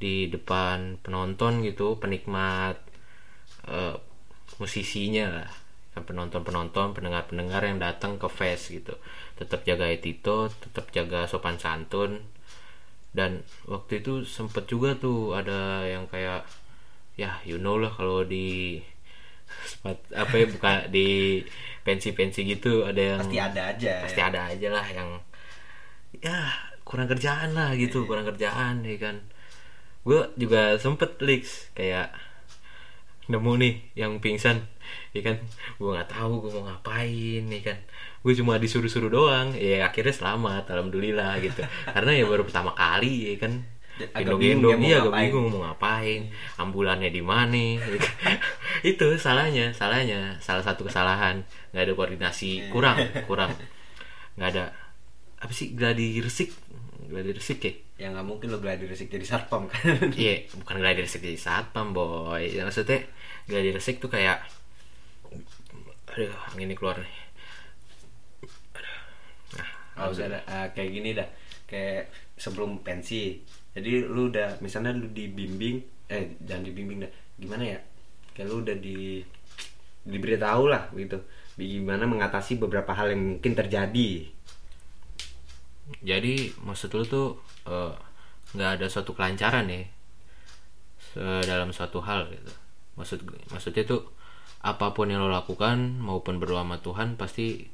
di 0.02 0.28
depan 0.28 1.00
penonton 1.04 1.64
gitu, 1.64 1.96
penikmat 2.02 2.78
eh, 3.68 3.96
musisinya 4.60 5.26
lah. 5.42 5.50
Kan 5.96 6.04
penonton-penonton, 6.04 6.92
pendengar-pendengar 6.92 7.64
yang 7.64 7.80
datang 7.80 8.20
ke 8.20 8.28
fest 8.28 8.76
gitu. 8.76 8.96
Tetap 9.40 9.64
jaga 9.64 9.88
attitude, 9.88 10.52
tetap 10.60 10.92
jaga 10.92 11.24
sopan 11.32 11.56
santun. 11.56 12.28
Dan 13.16 13.48
waktu 13.72 14.04
itu 14.04 14.28
sempet 14.28 14.68
juga 14.68 15.00
tuh 15.00 15.32
ada 15.40 15.88
yang 15.88 16.04
kayak 16.12 16.44
ya 17.16 17.40
you 17.48 17.56
know 17.64 17.80
lah 17.80 17.88
kalau 17.96 18.28
di 18.28 18.80
apa 20.12 20.34
ya 20.34 20.46
buka 20.48 20.72
di 20.88 21.42
pensi-pensi 21.82 22.42
gitu 22.48 22.82
ada 22.84 22.98
yang 22.98 23.22
Pasti 23.22 23.38
ada 23.38 23.62
aja. 23.70 23.94
pasti 24.02 24.20
ya. 24.20 24.26
ada 24.28 24.40
aja 24.50 24.68
lah 24.70 24.86
yang 24.88 25.10
ya 26.18 26.38
kurang 26.82 27.06
kerjaan 27.06 27.54
lah 27.54 27.74
gitu 27.74 28.02
Iya. 28.02 28.08
kurang 28.08 28.26
kerjaan 28.26 28.76
ya 28.82 28.98
kan 28.98 29.16
gue 30.02 30.20
juga 30.38 30.78
sempet 30.78 31.18
leaks 31.20 31.74
kayak 31.74 32.14
nemu 33.26 33.52
nih 33.58 33.74
yang 33.98 34.22
pingsan 34.22 34.62
ya 35.12 35.22
kan 35.22 35.42
gue 35.76 35.90
nggak 35.90 36.10
tahu 36.10 36.46
gue 36.46 36.52
mau 36.54 36.70
ngapain 36.70 37.42
ya 37.44 37.62
kan 37.64 37.78
gue 38.22 38.34
cuma 38.34 38.58
disuruh-suruh 38.58 39.10
doang 39.10 39.54
ya 39.54 39.82
akhirnya 39.84 40.14
selamat 40.14 40.70
alhamdulillah 40.70 41.42
gitu 41.42 41.66
karena 41.96 42.12
ya 42.14 42.26
baru 42.26 42.46
pertama 42.46 42.74
kali 42.74 43.34
ya 43.34 43.42
kan 43.42 43.66
gendong-gendong 43.96 44.80
ya 44.84 44.88
iya 44.88 44.98
agak 45.00 45.14
bingung 45.16 45.48
mau 45.52 45.60
ngapain 45.72 46.28
ambulannya 46.60 47.10
di 47.12 47.24
mana 47.24 47.80
gitu. 47.80 48.10
itu 48.92 49.08
salahnya 49.16 49.72
salahnya. 49.72 50.36
Salah 50.44 50.64
satu 50.64 50.84
kesalahan. 50.84 51.48
Nggak 51.72 51.84
ada 51.88 51.94
koordinasi 51.96 52.70
kurang 52.72 53.00
kurang. 53.30 53.56
Nggak 54.36 54.50
ada 54.56 54.64
apa 55.40 55.52
sih 55.56 55.72
gladi 55.76 56.20
resik? 56.20 56.52
Gladi 57.08 57.32
resik 57.32 57.60
ya? 57.64 57.74
Ya 57.96 58.08
nggak 58.12 58.28
mungkin 58.28 58.52
lo 58.52 58.60
gladi 58.60 58.84
resik 58.92 59.08
jadi 59.08 59.24
satpam 59.24 59.72
kan? 59.72 59.80
Iya, 60.20 60.52
bukan 60.52 60.76
gladi 60.84 61.00
resik 61.08 61.24
jadi 61.24 61.40
satpam 61.40 61.96
boy. 61.96 62.44
Ya, 62.44 62.68
maksudnya 62.68 63.08
gladi 63.48 63.72
resik 63.72 64.04
tuh 64.04 64.12
kayak, 64.12 64.44
aduh 66.12 66.36
anginnya 66.52 66.76
keluar 66.76 67.00
nih. 67.00 67.16
Aduh. 68.76 69.00
Nah, 69.56 69.70
Nggak 69.96 70.12
usah 70.12 70.26
ada 70.28 70.40
ah, 70.52 70.68
kayak 70.76 70.92
gini 70.92 71.10
dah. 71.16 71.30
Kayak 71.72 72.12
sebelum 72.36 72.84
pensi 72.84 73.40
jadi 73.76 74.08
lu 74.08 74.32
udah 74.32 74.64
misalnya 74.64 74.96
lu 74.96 75.12
dibimbing 75.12 75.84
eh 76.08 76.40
jangan 76.48 76.64
dibimbing 76.64 77.04
dah 77.04 77.12
gimana 77.36 77.76
ya? 77.76 77.80
Kayak 78.32 78.48
lu 78.48 78.56
udah 78.64 78.76
di 78.80 79.20
diberitahu 80.08 80.72
lah 80.72 80.88
gitu. 80.96 81.20
Gimana 81.60 82.08
mengatasi 82.08 82.56
beberapa 82.56 82.96
hal 82.96 83.12
yang 83.12 83.36
mungkin 83.36 83.52
terjadi. 83.52 84.32
Jadi 86.02 86.56
maksud 86.64 86.90
lu 86.96 87.04
tuh 87.04 87.28
eh, 87.68 87.94
nggak 88.56 88.80
ada 88.80 88.88
suatu 88.88 89.12
kelancaran 89.12 89.68
ya? 89.68 89.84
Dalam 91.44 91.76
suatu 91.76 92.00
hal 92.00 92.32
gitu. 92.32 92.52
Maksud 92.96 93.28
maksudnya 93.52 93.84
tuh 93.84 94.08
apa 94.64 94.96
pun 94.96 95.12
yang 95.12 95.20
lo 95.20 95.30
lakukan 95.30 96.00
maupun 96.00 96.40
berdoa 96.40 96.64
sama 96.64 96.80
Tuhan 96.80 97.20
pasti 97.20 97.68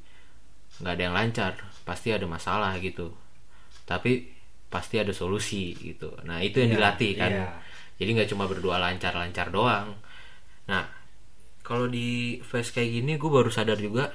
nggak 0.81 0.93
ada 0.98 1.03
yang 1.05 1.15
lancar, 1.15 1.53
pasti 1.86 2.10
ada 2.10 2.25
masalah 2.25 2.74
gitu. 2.81 3.13
Tapi 3.86 4.40
pasti 4.74 4.96
ada 5.04 5.13
solusi 5.13 5.75
gitu. 5.78 6.10
Nah 6.28 6.40
itu 6.42 6.58
yang 6.63 6.72
Iya, 6.72 6.78
dilatih 6.80 7.12
kan. 7.22 7.32
iya. 7.34 7.48
Jadi 8.00 8.10
nggak 8.18 8.30
cuma 8.34 8.46
berdoa 8.51 8.78
lancar-lancar 8.82 9.48
doang. 9.54 9.90
Nah 10.72 10.84
kalau 11.68 11.88
di 11.88 12.40
face 12.44 12.72
kayak 12.75 12.92
gini 13.01 13.12
gue 13.22 13.30
baru 13.32 13.50
sadar 13.54 13.78
juga 13.80 14.12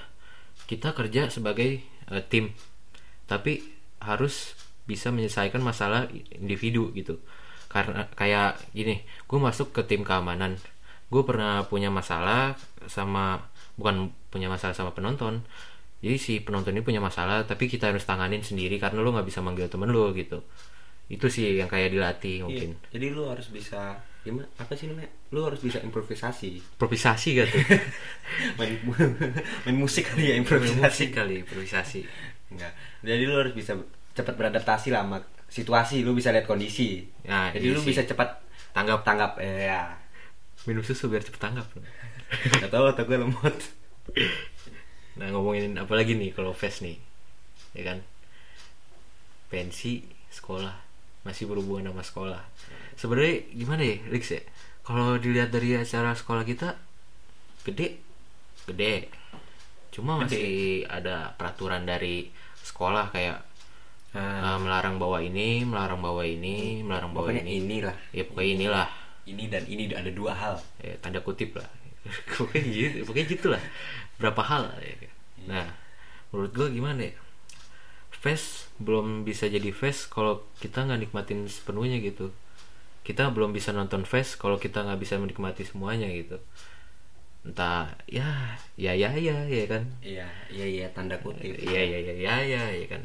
kita 0.71 0.93
kerja 0.99 1.31
sebagai 1.31 1.83
eh, 2.13 2.25
tim 2.31 2.51
tapi 3.27 3.63
harus 4.03 4.55
bisa 4.87 5.11
menyelesaikan 5.11 5.63
masalah 5.63 6.07
individu 6.35 6.95
gitu 6.95 7.19
karena 7.73 8.07
kayak 8.15 8.59
gini 8.71 9.03
gue 9.27 9.39
masuk 9.41 9.75
ke 9.75 9.83
tim 9.87 10.07
keamanan 10.07 10.59
gue 11.11 11.23
pernah 11.27 11.67
punya 11.67 11.91
masalah 11.91 12.55
sama 12.87 13.43
bukan 13.79 14.11
punya 14.31 14.47
masalah 14.51 14.75
sama 14.75 14.95
penonton 14.95 15.43
jadi 16.01 16.17
si 16.21 16.33
penonton 16.45 16.77
ini 16.77 16.85
punya 16.85 17.01
masalah 17.01 17.43
tapi 17.45 17.67
kita 17.67 17.89
harus 17.89 18.05
tanganin 18.05 18.45
sendiri 18.45 18.77
karena 18.77 19.01
lo 19.01 19.11
nggak 19.17 19.27
bisa 19.27 19.41
manggil 19.41 19.67
temen 19.67 19.89
lo 19.89 20.13
gitu. 20.13 20.45
Itu 21.07 21.31
sih 21.31 21.55
yang 21.57 21.71
kayak 21.71 21.95
dilatih 21.95 22.43
Iya, 22.43 22.45
mungkin. 22.45 22.71
jadi 22.91 23.07
lu 23.15 23.31
harus 23.31 23.47
bisa 23.49 23.95
gimana 24.27 24.45
apa 24.59 24.75
sih 24.75 24.91
namanya? 24.91 25.07
Lu 25.31 25.47
harus 25.47 25.63
bisa 25.63 25.79
improvisasi. 25.79 26.59
Improvisasi 26.77 27.29
gitu 27.39 27.57
main 28.59 28.75
main 29.65 29.77
musik 29.79 30.11
kali 30.11 30.31
ya 30.31 30.35
improvisasi. 30.37 31.15
kali 31.15 31.47
improvisasi. 31.47 32.03
Enggak 32.51 32.75
jadi 33.07 33.23
lu 33.23 33.39
harus 33.39 33.55
bisa 33.55 33.79
cepat 34.19 34.35
beradaptasi 34.35 34.91
lah 34.91 35.07
sama 35.07 35.19
situasi 35.47 36.03
lu 36.03 36.13
bisa 36.13 36.35
lihat 36.35 36.45
kondisi. 36.51 37.07
Nah, 37.25 37.55
jadi 37.55 37.71
iya 37.71 37.75
lu 37.79 37.81
sih. 37.81 37.95
bisa 37.95 38.03
cepat 38.03 38.43
tanggap. 38.75 39.07
tanggap 39.07 39.33
eh 39.39 39.71
ya. 39.71 39.95
Minum 40.67 40.83
susu 40.83 41.07
biar 41.07 41.23
cepet 41.23 41.39
tanggap. 41.39 41.71
Gak 42.59 42.67
tau 42.75 42.91
otak 42.91 43.07
gue 43.07 43.23
lemot 43.23 43.55
Nah 45.17 45.33
ngomongin 45.33 45.81
apa 45.81 45.93
lagi 45.97 46.13
nih 46.17 46.31
kalau 46.37 46.53
fest 46.53 46.85
nih? 46.85 46.97
Ya 47.73 47.83
kan? 47.93 47.99
Pensi 49.49 50.05
sekolah. 50.29 50.73
Masih 51.25 51.49
berhubungan 51.51 51.91
sama 51.91 52.03
sekolah. 52.05 52.43
Sebenarnya 52.95 53.49
gimana 53.51 53.83
ya 53.83 53.97
Rix 54.13 54.25
ya? 54.31 54.43
Kalau 54.87 55.19
dilihat 55.19 55.51
dari 55.51 55.75
acara 55.75 56.15
sekolah 56.15 56.45
kita 56.47 56.79
Gede. 57.67 57.99
Gede. 58.69 59.11
Cuma 59.91 60.21
masih 60.21 60.85
ada 60.87 61.35
peraturan 61.35 61.83
dari 61.89 62.31
sekolah 62.63 63.11
kayak 63.11 63.43
nah, 64.15 64.55
eh, 64.55 64.59
Melarang 64.63 65.01
bawa 65.03 65.19
ini 65.25 65.65
Melarang 65.67 65.99
bawa 65.99 66.23
ini 66.23 66.85
Melarang 66.85 67.11
bawa 67.11 67.33
pokoknya 67.33 67.43
ini. 67.43 67.53
inilah. 67.65 67.97
Ya 68.13 68.23
pokoknya 68.29 68.53
inilah. 68.61 68.89
Ini 69.27 69.45
dan 69.51 69.65
ini 69.67 69.91
ada 69.91 70.13
dua 70.15 70.37
hal. 70.37 70.55
Ya, 70.79 70.95
tanda 71.03 71.19
kutip 71.19 71.59
lah. 71.59 71.67
Pokoknya 72.39 72.63
gitu 72.71 73.03
pokoknya 73.03 73.27
gitulah 73.35 73.63
berapa 74.17 74.43
hal 74.43 74.73
ya. 74.81 74.97
nah 75.47 75.67
menurut 76.33 76.53
gue 76.53 76.69
gimana 76.73 77.13
ya? 77.13 77.15
Fest 78.17 78.73
belum 78.83 79.23
bisa 79.23 79.47
jadi 79.47 79.71
fest 79.71 80.11
kalau 80.11 80.43
kita 80.59 80.83
nggak 80.89 81.07
nikmatin 81.07 81.47
sepenuhnya 81.47 82.01
gitu. 82.03 82.33
Kita 83.07 83.31
belum 83.31 83.55
bisa 83.55 83.71
nonton 83.71 84.03
fest 84.03 84.41
kalau 84.43 84.59
kita 84.59 84.83
nggak 84.83 84.99
bisa 84.99 85.15
menikmati 85.21 85.63
semuanya 85.63 86.11
gitu. 86.11 86.41
Entah 87.47 87.95
ya 88.11 88.59
ya 88.75 88.97
ya 88.99 89.15
ya 89.15 89.47
ya 89.47 89.65
kan? 89.71 89.85
Iya 90.03 90.27
iya 90.51 90.67
iya 90.67 90.87
tanda 90.91 91.15
kutip. 91.23 91.55
Ya 91.63 91.79
ya 91.79 91.99
ya 92.03 92.15
ya 92.19 92.37
ya 92.43 92.63
ya 92.75 92.87
kan? 92.91 93.03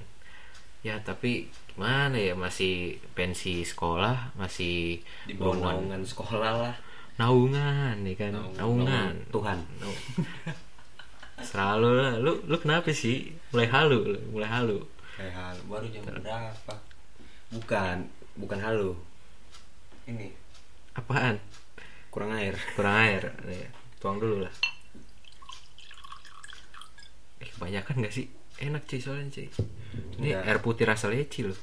Ya 0.81 0.95
tapi 1.05 1.51
gimana 1.69 2.17
ya? 2.17 2.33
Masih 2.33 2.97
pensi 3.13 3.61
sekolah 3.61 4.33
masih 4.33 4.97
di 5.29 5.37
bawah 5.37 5.61
naungan 5.61 6.01
sekolah 6.01 6.53
lah. 6.65 6.75
Naungan 7.21 8.01
ya 8.01 8.15
kan? 8.17 8.33
Naungan- 8.33 8.57
naungan. 8.57 9.13
Tuhan 9.29 9.59
selalu 11.43 11.89
lah. 11.97 12.13
Lu 12.17 12.41
lu 12.47 12.55
kenapa 12.57 12.89
sih? 12.93 13.33
Mulai 13.51 13.67
halu 13.69 13.97
lu, 14.15 14.19
mulai 14.31 14.49
halu. 14.49 14.79
Kayak 15.17 15.33
hal 15.37 15.55
baru 15.69 15.85
jam 15.91 16.01
berapa? 16.07 16.73
Bukan 17.51 17.97
bukan 18.39 18.59
halu. 18.63 18.91
Ini. 20.07 20.31
Apaan? 20.97 21.37
Kurang 22.11 22.31
air. 22.35 22.55
Kurang 22.75 22.95
air. 23.07 23.31
Nih, 23.47 23.67
tuang 24.01 24.19
dulu 24.19 24.43
lah. 24.43 24.53
Eh 27.39 27.47
kebanyakan 27.47 28.03
gak 28.07 28.13
sih? 28.13 28.27
Enak 28.61 28.83
cuy 28.85 28.99
soalnya 29.01 29.31
cuy. 29.31 29.47
Ini 30.19 30.37
Enggak. 30.37 30.43
air 30.47 30.59
putih 30.61 30.85
rasa 30.85 31.07
leci 31.09 31.47
loh. 31.47 31.57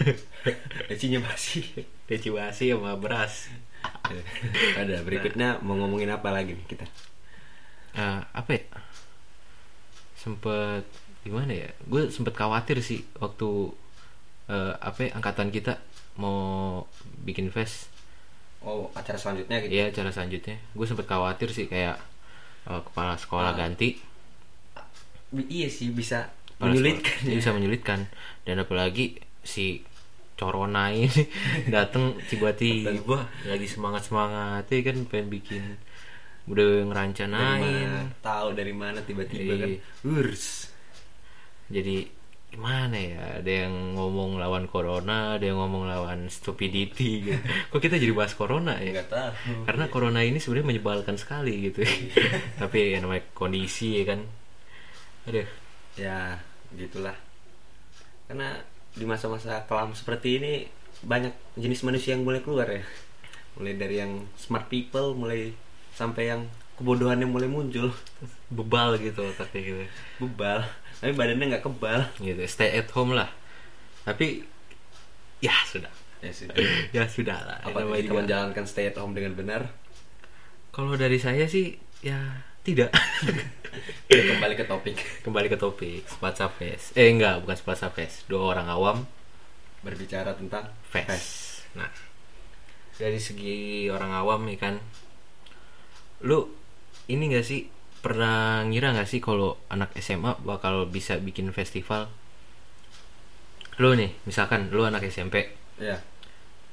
Lecinya 0.88 1.18
basi. 1.22 1.60
Leci 2.06 2.30
basi 2.30 2.70
sama 2.70 2.94
beras. 2.96 3.50
Ada 4.78 5.02
berikutnya 5.02 5.60
mau 5.60 5.76
ngomongin 5.76 6.12
apa 6.14 6.30
lagi 6.30 6.54
nih 6.56 6.66
kita? 6.68 6.86
Eh, 7.94 8.20
apa 8.34 8.50
ya 8.50 8.62
sempet 10.24 10.88
gimana 11.20 11.52
ya 11.52 11.68
gue 11.84 12.08
sempet 12.08 12.32
khawatir 12.32 12.80
sih 12.80 13.04
waktu 13.16 13.72
eh, 14.48 14.72
apa 14.80 14.98
ya, 15.04 15.10
angkatan 15.16 15.48
kita 15.48 15.76
mau 16.16 16.84
bikin 17.24 17.48
fest. 17.48 17.92
Oh 18.64 18.88
acara 18.92 19.20
selanjutnya 19.20 19.60
gitu? 19.60 19.72
Iya 19.72 19.92
cara 19.92 20.08
selanjutnya. 20.08 20.56
Gue 20.72 20.86
sempet 20.88 21.04
khawatir 21.04 21.52
sih 21.52 21.68
kayak 21.68 22.00
eh, 22.64 22.80
kepala 22.80 23.16
sekolah 23.16 23.52
Ah. 23.52 23.56
ganti. 23.56 24.00
Iya 25.34 25.68
sih 25.68 25.90
bisa 25.90 26.30
kepala 26.56 26.70
menyulitkan 26.70 27.04
sekolah. 27.10 27.28
Iya, 27.28 27.36
bisa 27.36 27.50
menyulitkan. 27.52 28.00
Dan 28.46 28.56
apalagi 28.62 29.18
si 29.42 29.82
corona 30.34 30.90
ini 30.90 31.08
dateng 31.74 32.16
tiba-tiba 32.26 33.18
lagi 33.44 33.66
semangat 33.70 34.02
semangatnya 34.06 34.78
kan 34.82 34.96
pengen 35.06 35.28
bikin 35.30 35.62
udah 36.44 36.84
ngerancanain 36.92 38.12
tahu 38.20 38.52
dari 38.52 38.76
mana 38.76 39.00
tiba-tiba 39.00 39.64
kan? 39.64 39.68
Iya. 39.72 39.78
urs. 40.04 40.68
Jadi 41.72 42.04
gimana 42.52 42.94
ya? 42.94 43.40
Ada 43.40 43.52
yang 43.66 43.96
ngomong 43.96 44.36
lawan 44.36 44.68
corona 44.68 45.40
ada 45.40 45.44
yang 45.48 45.58
ngomong 45.58 45.88
lawan 45.88 46.28
stupidity 46.28 47.32
gitu. 47.32 47.40
kok 47.72 47.80
kita 47.80 47.96
jadi 47.96 48.12
bahas 48.12 48.36
corona 48.36 48.76
ya? 48.76 48.92
Nggak 48.92 49.08
tahu. 49.08 49.30
Karena 49.64 49.84
corona 49.88 50.20
ini 50.20 50.36
sebenarnya 50.36 50.76
menyebalkan 50.76 51.16
sekali 51.16 51.72
gitu. 51.72 51.80
Tapi 52.60 52.92
ya 52.92 52.98
namanya 53.00 53.24
kondisi 53.32 54.04
ya 54.04 54.14
kan. 54.14 54.20
Aduh 55.32 55.48
ya 55.96 56.36
gitulah. 56.76 57.16
Karena 58.28 58.60
di 58.94 59.04
masa-masa 59.08 59.64
kelam 59.64 59.96
seperti 59.96 60.38
ini 60.38 60.52
banyak 61.02 61.32
jenis 61.56 61.82
manusia 61.82 62.12
yang 62.14 62.22
mulai 62.22 62.44
keluar 62.44 62.68
ya. 62.68 62.84
Mulai 63.56 63.74
dari 63.80 63.96
yang 63.96 64.28
smart 64.36 64.68
people 64.68 65.16
mulai 65.16 65.63
sampai 65.94 66.28
yang 66.28 66.42
kebodohan 66.74 67.22
yang 67.22 67.30
mulai 67.30 67.46
muncul. 67.46 67.94
Bebal 68.50 68.98
gitu 68.98 69.24
otaknya 69.24 69.60
gitu. 69.62 69.84
Bebal. 70.20 70.66
Tapi 70.98 71.12
badannya 71.14 71.54
nggak 71.54 71.64
kebal. 71.64 72.00
Gitu 72.18 72.42
stay 72.46 72.74
at 72.74 72.90
home 72.90 73.14
lah. 73.14 73.30
Tapi 74.02 74.42
ya 75.38 75.54
sudah. 75.64 75.90
Ya 76.20 76.32
sudah 76.32 76.54
ya 76.96 77.04
sudah 77.06 77.38
lah. 77.38 77.58
Apa 77.62 77.84
kita 77.94 78.10
juga- 78.10 78.18
menjalankan 78.22 78.64
stay 78.66 78.90
at 78.90 78.98
home 78.98 79.14
dengan 79.14 79.32
benar? 79.34 79.62
Kalau 80.74 80.98
dari 80.98 81.16
saya 81.16 81.46
sih 81.46 81.78
ya 82.02 82.18
tidak. 82.66 82.90
Kita 84.10 84.22
kembali 84.34 84.54
ke 84.56 84.66
topik. 84.66 84.96
Kembali 85.22 85.46
ke 85.46 85.54
topik 85.54 86.02
Spatsa 86.08 86.50
Fest. 86.50 86.96
Eh 86.98 87.12
enggak 87.12 87.44
bukan 87.46 87.54
Spatsa 87.54 87.92
Fest. 87.92 88.26
Dua 88.26 88.56
orang 88.56 88.66
awam 88.66 89.06
berbicara 89.84 90.32
tentang 90.34 90.66
Fest. 90.82 91.62
Nah 91.78 91.90
dari 92.94 93.18
segi 93.18 93.86
orang 93.90 94.14
awam 94.14 94.46
nih 94.46 94.56
kan 94.56 94.78
lu 96.24 96.48
ini 97.06 97.28
gak 97.28 97.44
sih 97.44 97.68
pernah 98.00 98.64
ngira 98.64 98.96
gak 98.96 99.04
sih 99.06 99.20
kalau 99.20 99.60
anak 99.68 99.92
SMA 100.00 100.40
bakal 100.40 100.88
bisa 100.88 101.20
bikin 101.20 101.52
festival? 101.52 102.08
Lu 103.76 103.92
nih 103.92 104.14
misalkan 104.24 104.70
lu 104.70 104.86
anak 104.86 105.02
SMP 105.04 105.50
ya 105.76 105.98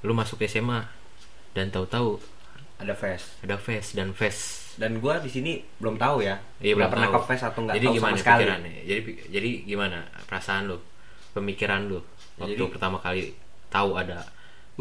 lu 0.01 0.13
masuk 0.13 0.41
SMA 0.45 0.85
dan 1.51 1.69
tahu-tahu 1.69 2.17
ada 2.81 2.97
fest. 2.97 3.37
ada 3.45 3.61
fest 3.61 3.93
dan 3.93 4.09
fest. 4.17 4.73
Dan 4.73 4.97
gua 4.97 5.21
di 5.21 5.29
sini 5.29 5.61
belum 5.77 6.01
tahu 6.01 6.25
ya. 6.25 6.41
Iya, 6.57 6.73
belum 6.73 6.89
pernah 6.89 7.13
tahu. 7.13 7.21
ke 7.21 7.27
fest 7.29 7.43
atau 7.45 7.59
nggak 7.61 7.75
jadi 7.77 7.85
tahu 7.85 7.95
gimana 8.01 8.09
sama 8.09 8.17
sekali. 8.17 8.41
pikirannya? 8.41 8.73
Jadi 8.81 9.01
jadi 9.29 9.49
gimana 9.69 9.97
perasaan 10.25 10.63
lu 10.65 10.77
pemikiran 11.31 11.81
lu 11.85 11.99
waktu 12.41 12.57
Jadi- 12.57 12.71
pertama 12.73 12.97
kali 12.97 13.37
tahu 13.69 13.89
ada 13.93 14.25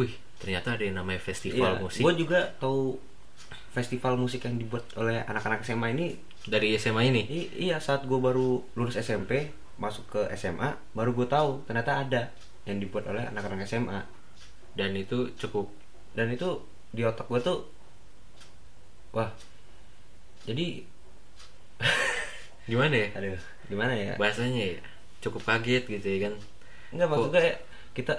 wih 0.01 0.09
ternyata 0.41 0.81
ada 0.81 0.83
yang 0.89 0.97
namanya 0.97 1.21
festival 1.21 1.77
Iya, 1.77 1.83
musik. 1.85 2.01
gua 2.01 2.13
juga 2.17 2.41
tahu 2.57 2.97
festival 3.71 4.19
musik 4.19 4.43
yang 4.47 4.59
dibuat 4.59 4.83
oleh 4.99 5.23
anak-anak 5.27 5.63
SMA 5.63 5.95
ini 5.95 6.07
dari 6.47 6.75
SMA 6.75 7.07
ini? 7.07 7.23
I- 7.27 7.71
iya 7.71 7.77
saat 7.79 8.05
gua 8.07 8.19
baru 8.19 8.63
lulus 8.75 8.99
SMP 8.99 9.55
masuk 9.81 10.05
ke 10.13 10.21
SMA 10.37 10.77
baru 10.93 11.15
gua 11.15 11.27
tahu 11.31 11.65
ternyata 11.65 12.03
ada 12.05 12.23
yang 12.69 12.83
dibuat 12.83 13.07
oleh 13.09 13.25
anak-anak 13.31 13.65
SMA 13.65 14.01
dan 14.75 14.95
itu 14.95 15.31
cukup. 15.39 15.71
Dan 16.15 16.35
itu 16.35 16.59
di 16.91 17.07
otak 17.07 17.31
gua 17.31 17.39
tuh 17.39 17.71
wah 19.15 19.31
jadi 20.47 20.83
gimana 22.71 22.95
ya? 22.95 23.09
Aduh 23.19 23.41
gimana 23.71 23.95
ya? 23.95 24.15
Bahasanya 24.19 24.79
ya 24.79 24.81
cukup 25.21 25.43
kaget 25.47 25.85
gitu 25.87 26.07
ya 26.07 26.19
kan? 26.31 26.35
Enggak 26.91 27.09
maksud 27.13 27.31
gue 27.31 27.47
kita 27.95 28.15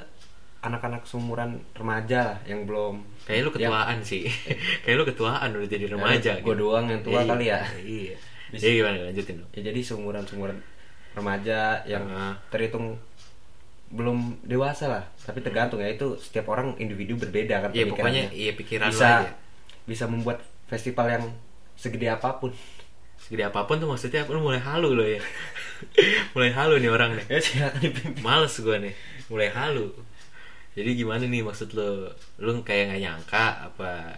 anak-anak 0.61 1.01
seumuran 1.03 1.57
remaja 1.73 2.19
lah 2.21 2.37
yang 2.45 2.69
belum. 2.69 3.01
Kayak 3.25 3.41
lu 3.43 3.51
ketuaan 3.51 3.97
sih. 4.01 4.29
Kayak 4.85 4.95
lu 4.95 5.05
ketuaan 5.05 5.49
udah 5.51 5.65
jadi 5.65 5.85
remaja 5.89 6.31
gua 6.39 6.53
doang 6.53 6.85
yang 6.85 7.01
tua 7.01 7.19
Iya, 7.19 7.27
kali 7.27 7.45
ya. 7.49 7.59
iya. 7.81 8.15
Bisa. 8.51 8.61
jadi 8.61 8.73
gimana? 8.77 8.95
Lanjutin 9.09 9.35
dong. 9.41 9.49
Ya 9.51 9.61
jadi 9.67 9.79
seumuran 9.81 10.23
seumuran 10.23 10.57
remaja 11.11 11.81
yang 11.83 12.05
Ah. 12.07 12.37
terhitung 12.53 12.93
belum 13.89 14.39
dewasa 14.45 14.87
lah. 14.87 15.03
Tapi 15.19 15.41
tergantung 15.41 15.81
ya 15.81 15.89
itu 15.89 16.15
setiap 16.15 16.47
orang 16.47 16.77
individu 16.77 17.17
berbeda 17.17 17.67
kan 17.67 17.69
iya 17.73 17.83
pokoknya 17.85 18.31
iya 18.31 18.51
pikiran 18.55 18.87
bisa 18.87 19.27
aja. 19.27 19.31
bisa 19.83 20.05
membuat 20.07 20.39
festival 20.69 21.09
yang 21.09 21.25
segede 21.75 22.07
apa 22.07 22.37
pun. 22.37 22.53
Segede 23.17 23.43
apa 23.43 23.65
pun 23.65 23.77
tuh 23.77 23.89
maksudnya 23.89 24.23
lu 24.29 24.39
mulai 24.39 24.61
halu 24.61 24.93
lo 24.93 25.03
ya. 25.03 25.19
Mulai 26.37 26.53
halu 26.53 26.77
nih 26.77 26.91
orang 26.93 27.17
nih. 27.17 27.25
Ya 27.27 27.39
silakan 27.41 27.81
dipimpin. 27.81 28.21
Males 28.21 28.53
gue 28.53 28.77
nih. 28.79 28.93
Mulai 29.27 29.49
halu 29.49 29.89
jadi 30.71 30.89
gimana 30.95 31.23
nih 31.27 31.43
maksud 31.43 31.75
lo? 31.75 32.07
Lu 32.39 32.51
kayak 32.63 32.91
nggak 32.91 33.01
nyangka 33.03 33.45
apa 33.71 34.15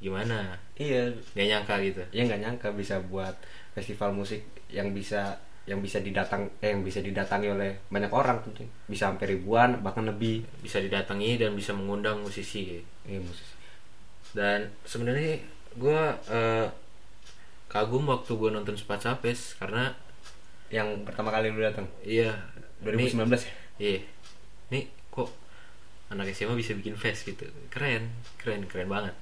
gimana? 0.00 0.56
Iya. 0.80 1.12
Nggak 1.36 1.48
nyangka 1.52 1.74
gitu? 1.84 2.02
Ya 2.12 2.22
nggak 2.24 2.40
nyangka 2.42 2.68
bisa 2.72 3.00
buat 3.04 3.36
festival 3.76 4.16
musik 4.16 4.40
yang 4.72 4.96
bisa 4.96 5.36
yang 5.66 5.82
bisa 5.82 5.98
didatang 5.98 6.46
eh 6.62 6.70
yang 6.70 6.86
bisa 6.86 7.02
didatangi 7.02 7.50
oleh 7.50 7.74
banyak 7.90 8.08
orang 8.14 8.38
tentu 8.38 8.62
bisa 8.86 9.10
sampai 9.10 9.36
ribuan 9.36 9.84
bahkan 9.84 10.08
lebih. 10.08 10.46
Bisa 10.64 10.80
didatangi 10.80 11.36
dan 11.36 11.52
bisa 11.52 11.76
mengundang 11.76 12.24
musisi. 12.24 12.80
Eh 13.04 13.20
musisi. 13.20 13.54
Dan 14.32 14.72
sebenarnya 14.88 15.40
gue 15.76 16.02
eh, 16.32 16.66
kagum 17.68 18.08
waktu 18.08 18.32
gue 18.32 18.50
nonton 18.52 18.76
Spat 18.80 19.04
Sapes 19.04 19.60
karena 19.60 19.92
yang 20.72 21.04
pertama 21.04 21.28
kali 21.28 21.52
lu 21.52 21.60
datang? 21.60 21.84
Iya. 22.00 22.32
2019 22.80 23.28
nih, 23.28 23.40
ya? 23.40 23.52
Iya 23.76 24.00
nih 24.70 24.84
kok 25.14 25.28
anak 26.12 26.30
SMA 26.30 26.54
bisa 26.54 26.72
bikin 26.78 26.94
fest 26.94 27.26
gitu. 27.26 27.46
Keren 27.72 28.10
keren 28.38 28.66
keren 28.70 28.86
banget. 28.86 29.14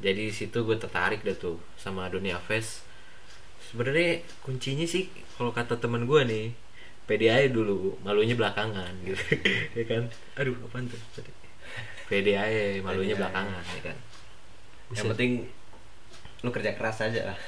Jadi 0.00 0.32
di 0.32 0.34
situ 0.34 0.64
gue 0.64 0.76
tertarik 0.80 1.20
deh 1.22 1.36
tuh 1.36 1.60
sama 1.76 2.08
dunia 2.10 2.40
fest. 2.40 2.82
Sebenarnya 3.70 4.24
kuncinya 4.42 4.82
sih 4.88 5.06
kalau 5.38 5.54
kata 5.54 5.78
teman 5.78 6.08
gue 6.08 6.20
nih 6.26 6.46
pede 7.06 7.26
aja 7.26 7.50
dulu 7.50 7.98
malunya 8.06 8.34
belakangan 8.38 8.90
gitu 9.08 9.22
ya 9.76 9.84
kan? 9.86 10.02
Aduh 10.40 10.56
apaan 10.66 10.86
tuh? 10.90 10.98
Pede 12.10 12.34
aja 12.34 12.82
malunya 12.82 13.14
aja. 13.14 13.20
belakangan 13.26 13.62
ya 13.78 13.82
kan? 13.92 13.96
Yang 14.90 15.06
penting 15.14 15.32
lu 16.40 16.48
kerja 16.50 16.72
keras 16.72 17.04
aja 17.04 17.34
lah 17.34 17.38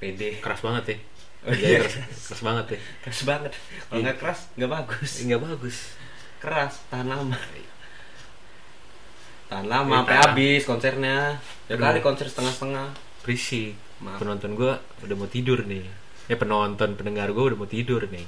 pede 0.00 0.40
keras 0.40 0.60
banget 0.64 0.84
ya. 0.94 0.98
Oh, 1.46 1.52
Kerjanya 1.54 1.68
iya. 1.68 1.80
keras, 1.84 1.94
keras 2.26 2.42
banget 2.42 2.66
ya. 2.74 2.78
Keras 3.04 3.20
banget. 3.22 3.52
Kalau 3.86 4.00
nggak 4.02 4.16
keras 4.18 4.40
nggak 4.56 4.70
bagus. 4.72 5.12
Nggak 5.26 5.42
bagus. 5.42 5.76
Keras 6.40 6.74
tahan 6.88 7.06
lama 7.10 7.38
tahan 9.46 9.66
lama 9.70 9.92
Ya, 9.92 9.98
sampai 10.02 10.16
habis 10.18 10.62
konsernya. 10.66 11.16
Ya 11.70 11.76
kali 11.78 11.98
konser 12.02 12.26
setengah-setengah. 12.26 12.88
Berisik 13.22 13.74
Maaf. 14.02 14.18
penonton 14.22 14.54
gue 14.54 14.72
udah 15.06 15.16
mau 15.16 15.28
tidur 15.30 15.62
nih. 15.66 15.86
Ya 16.26 16.34
penonton 16.38 16.98
pendengar 16.98 17.30
gue 17.30 17.44
udah 17.54 17.58
mau 17.58 17.68
tidur 17.70 18.06
nih. 18.10 18.26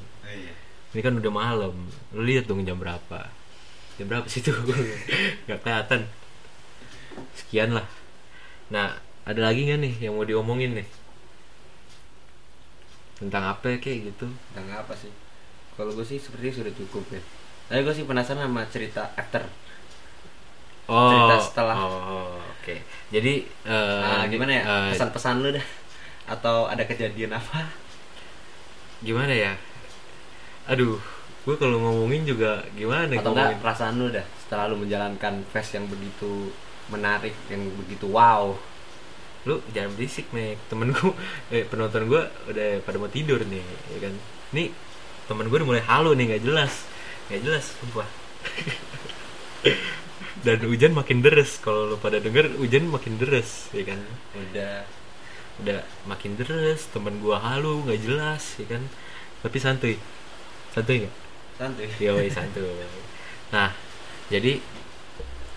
Ini 0.95 1.01
kan 1.05 1.15
udah 1.19 1.33
malam. 1.33 1.75
Lu 2.15 2.23
lihat 2.23 2.47
dong 2.47 2.63
jam 2.65 2.79
berapa. 2.79 3.29
Jam 3.99 4.07
berapa 4.07 4.27
sih 4.31 4.41
tuh? 4.41 4.55
Nggak 5.47 5.59
kelihatan. 5.63 6.01
Sekian 7.35 7.75
lah. 7.75 7.87
Nah 8.71 8.97
ada 9.29 9.41
lagi 9.45 9.69
nggak 9.69 9.81
nih 9.83 9.95
yang 10.09 10.17
mau 10.17 10.25
diomongin 10.25 10.73
nih? 10.79 10.89
Tentang 13.19 13.51
apa 13.51 13.75
ya, 13.75 13.77
kayak 13.83 14.15
gitu? 14.15 14.31
Tentang 14.55 14.87
apa 14.87 14.95
sih? 14.95 15.11
Kalau 15.75 15.91
gue 15.93 16.07
sih 16.07 16.17
sepertinya 16.23 16.65
sudah 16.65 16.73
cukup 16.73 17.05
ya. 17.11 17.21
Tapi 17.69 17.83
gue 17.85 17.95
sih 17.95 18.07
penasaran 18.07 18.47
sama 18.47 18.63
cerita 18.71 19.13
after 19.19 19.45
oh 20.89 21.13
Cerita 21.13 21.37
setelah. 21.45 21.77
oh, 21.77 22.41
oke. 22.41 22.75
Jadi 23.13 23.45
eh, 23.45 24.03
nah, 24.03 24.25
gimana 24.27 24.53
ya? 24.53 24.63
eh, 24.65 24.91
pesan-pesan 24.97 25.45
lu 25.45 25.51
dah 25.53 25.67
atau 26.29 26.69
ada 26.69 26.85
kejadian 26.85 27.37
apa? 27.37 27.69
Gimana 29.05 29.33
ya? 29.33 29.53
Aduh 30.69 31.01
gue 31.49 31.57
kalau 31.57 31.81
ngomongin 31.81 32.29
juga 32.29 32.61
gimana 32.77 33.09
atau 33.09 33.33
ngomongin? 33.33 33.57
enggak 33.57 33.65
perasaan 33.65 33.95
lu 33.97 34.13
dah 34.13 34.27
setelah 34.37 34.69
lu 34.69 34.85
menjalankan 34.85 35.41
fest 35.49 35.81
yang 35.81 35.89
begitu 35.89 36.53
menarik 36.93 37.33
yang 37.49 37.65
begitu 37.85 38.09
wow. 38.09 38.53
Lu 39.49 39.65
jangan 39.73 39.97
berisik 39.97 40.29
mek. 40.37 40.61
Temen 40.69 40.93
gue 40.93 41.13
eh, 41.55 41.65
penonton 41.69 42.09
gue 42.09 42.23
udah 42.53 42.71
pada 42.85 42.97
mau 43.01 43.09
tidur 43.09 43.41
nih 43.45 43.65
ya 43.97 44.09
kan? 44.09 44.15
Nih 44.53 44.73
temen 45.29 45.49
gue 45.49 45.57
udah 45.57 45.69
mulai 45.69 45.85
halu 45.85 46.17
nih 46.17 46.37
nggak 46.37 46.45
jelas. 46.45 46.85
Nggak 47.29 47.41
jelas 47.45 47.65
sumpah 47.81 48.09
dan 50.47 50.59
hujan 50.67 50.93
makin 50.95 51.23
deres 51.25 51.59
kalau 51.63 51.95
lu 51.95 51.97
pada 51.99 52.19
denger 52.19 52.59
hujan 52.59 52.91
makin 52.91 53.19
deres 53.19 53.71
ya 53.75 53.83
kan 53.87 54.01
udah 54.35 54.87
udah 55.63 55.81
makin 56.07 56.39
deres 56.39 56.87
temen 56.91 57.19
gue 57.19 57.35
halu 57.35 57.83
nggak 57.87 58.01
jelas 58.03 58.59
ya 58.63 58.67
kan 58.79 58.83
tapi 59.43 59.57
santuy 59.59 59.97
santuy 60.75 61.07
nggak 61.07 61.29
santuy 61.59 61.91
Yoi 62.07 62.31
santuy. 62.31 62.71
Nah, 63.51 63.75
jadi 64.31 64.63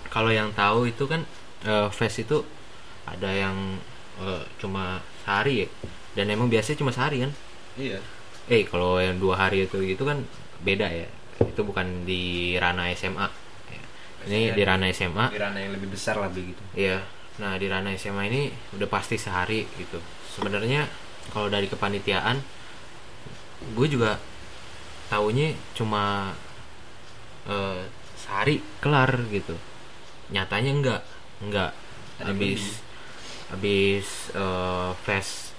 kalau 0.09 0.33
yang 0.33 0.49
tahu 0.51 0.89
itu 0.89 1.05
kan 1.05 1.21
eh, 1.63 1.87
fest 1.93 2.25
itu 2.25 2.41
ada 3.05 3.29
yang 3.29 3.77
eh, 4.19 4.43
cuma 4.57 4.99
sehari 5.23 5.65
ya. 5.65 5.69
Dan 6.17 6.33
emang 6.33 6.49
biasanya 6.51 6.81
cuma 6.81 6.91
sehari 6.91 7.23
kan. 7.23 7.31
iya 7.79 8.01
Eh, 8.51 8.67
kalau 8.67 8.99
yang 8.99 9.15
dua 9.21 9.37
hari 9.47 9.69
itu 9.69 9.79
itu 9.79 10.03
kan 10.03 10.25
beda 10.65 10.89
ya. 10.89 11.07
Itu 11.39 11.61
bukan 11.63 12.03
di 12.03 12.57
ranah 12.57 12.91
SMA. 12.97 13.29
Ya. 14.21 14.29
Ini 14.29 14.39
Biasanya 14.51 14.53
di 14.53 14.63
ranah 14.63 14.87
SMA. 14.91 15.25
di 15.29 15.39
ranah 15.39 15.59
yang 15.59 15.73
lebih 15.73 15.89
besar 15.89 16.15
lah 16.17 16.29
begitu 16.29 16.61
Iya. 16.73 16.99
Nah, 17.39 17.57
di 17.57 17.65
ranah 17.65 17.91
SMA 17.95 18.23
ini 18.27 18.41
udah 18.73 18.85
pasti 18.85 19.17
sehari 19.17 19.65
gitu. 19.75 19.97
Sebenarnya 20.29 20.85
kalau 21.29 21.47
dari 21.47 21.65
kepanitiaan 21.65 22.37
gue 23.73 23.87
juga 23.87 24.17
taunya 25.07 25.53
cuma 25.73 26.33
eh, 27.45 27.81
sehari 28.15 28.61
kelar 28.79 29.09
gitu. 29.29 29.55
Nyatanya 30.29 30.71
enggak, 30.71 31.01
enggak. 31.41 31.71
Ada 32.21 32.31
Habis 32.31 32.63
habis 33.51 34.07
eh, 34.31 34.91
fest 35.03 35.51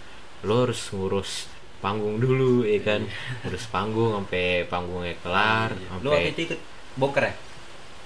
lo 0.42 0.66
harus 0.66 0.80
ngurus 0.90 1.46
panggung 1.78 2.18
dulu 2.18 2.62
ya 2.62 2.78
kan. 2.80 3.02
Ngurus 3.42 3.66
panggung 3.68 4.14
sampai 4.16 4.66
panggungnya 4.66 5.14
kelar, 5.20 5.70
Iya. 5.74 5.98
lu 5.98 6.08
waktu 6.08 6.14
sampai 6.14 6.30
itu 6.30 6.40
ikut 6.46 6.60
bongkar 6.94 7.24
ya 7.26 7.34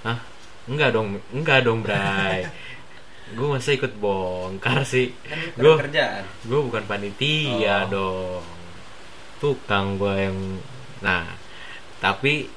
Hah? 0.05 0.17
Enggak 0.67 0.89
dong, 0.91 1.07
enggak 1.31 1.63
dong, 1.63 1.79
Bray. 1.79 2.47
gue 3.35 3.43
masa 3.45 3.71
ikut 3.71 3.91
bongkar 3.93 4.83
sih. 4.83 5.11
kan 5.21 5.35
Gue 5.57 5.75
kerjaan 5.77 6.23
gue 6.43 6.59
bukan 6.61 6.83
panitia 6.83 7.83
Oh. 7.83 7.89
dong. 7.89 8.43
Tukang 9.37 9.95
gue 9.95 10.13
yang 10.21 10.37
Nah, 10.97 11.27
tapi 11.97 12.47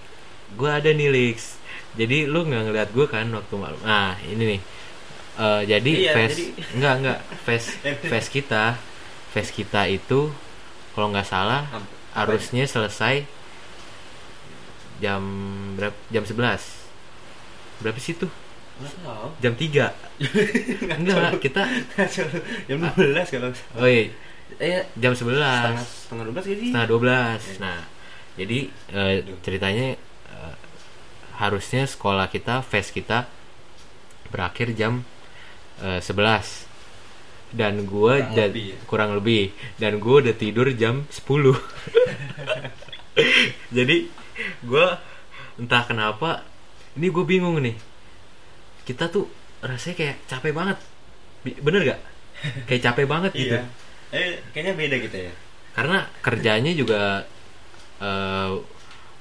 gue 0.50 0.70
ada 0.70 0.88
nih 0.88 1.08
Lix. 1.08 1.58
Jadi 1.92 2.24
lu 2.24 2.42
nggak 2.42 2.62
ngeliat 2.64 2.88
gue 2.88 3.04
kan 3.04 3.26
waktu 3.28 3.54
malam. 3.54 3.76
Nah, 3.82 4.14
ini 4.22 4.42
nih. 4.48 4.60
Eh, 5.36 5.62
jadi 5.66 5.92
Iya, 6.00 6.12
fest 6.12 6.36
jadi- 6.36 6.52
enggak 6.72 6.94
enggak 6.96 7.18
fest 7.40 7.68
fest 8.10 8.28
kita 8.28 8.64
fest 9.28 9.50
kita 9.50 9.86
itu 9.86 10.30
kalau 10.90 11.08
nggak 11.08 11.24
salah 11.24 11.64
Am- 11.70 11.86
harusnya 12.12 12.62
selesai 12.64 13.22
jam 14.98 15.22
berapa 15.74 15.96
jam 16.08 16.24
11 16.24 16.60
berapa 17.80 17.98
sih 17.98 18.16
tuh? 18.16 18.30
Jam 19.44 19.52
3 19.52 19.92
enggak 21.04 21.36
kita 21.36 21.68
jam 22.64 22.78
12 22.80 22.96
kalau 23.28 23.52
oh 23.76 23.84
iya. 23.84 24.08
Eh 24.56 24.82
jam 24.96 25.12
11 25.12 25.36
setengah 25.36 25.84
setengah 25.84 26.24
12 26.32 26.48
jadi 26.48 26.64
setengah 26.72 26.88
12 26.88 27.60
nah 27.60 27.78
jadi 28.40 28.58
eh, 28.96 29.16
ceritanya 29.44 30.00
eh, 30.32 30.54
harusnya 31.36 31.84
sekolah 31.84 32.32
kita 32.32 32.64
fest 32.64 32.96
kita 32.96 33.28
berakhir 34.32 34.72
jam 34.72 35.04
eh, 35.84 36.00
11 36.00 36.70
dan 37.52 37.82
gue 37.84 38.14
Kurang 38.22 38.30
lebih 38.46 38.64
ya? 38.70 38.76
kurang 38.86 39.10
lebih. 39.18 39.42
Dan 39.74 39.98
gue 39.98 40.14
udah 40.22 40.34
tidur 40.38 40.70
jam 40.70 41.02
10 41.10 41.50
jadi 43.76 43.96
gue 44.64 44.86
entah 45.58 45.82
kenapa 45.84 46.46
ini 46.98 47.06
gue 47.10 47.24
bingung 47.26 47.56
nih. 47.60 47.76
Kita 48.86 49.04
tuh 49.14 49.28
rasanya 49.62 49.96
kayak 50.00 50.16
capek 50.26 50.52
banget. 50.56 50.78
Bener 51.64 51.80
gak 51.86 52.00
kayak 52.68 52.82
capek 52.86 53.06
banget 53.08 53.32
gitu. 53.40 53.56
Iya. 53.56 53.62
Eh, 54.10 54.42
kayaknya 54.52 54.74
beda 54.74 54.96
kita 55.06 55.18
ya. 55.30 55.34
karena 55.70 56.02
kerjanya 56.20 56.72
juga 56.74 57.24
eh, 58.02 58.50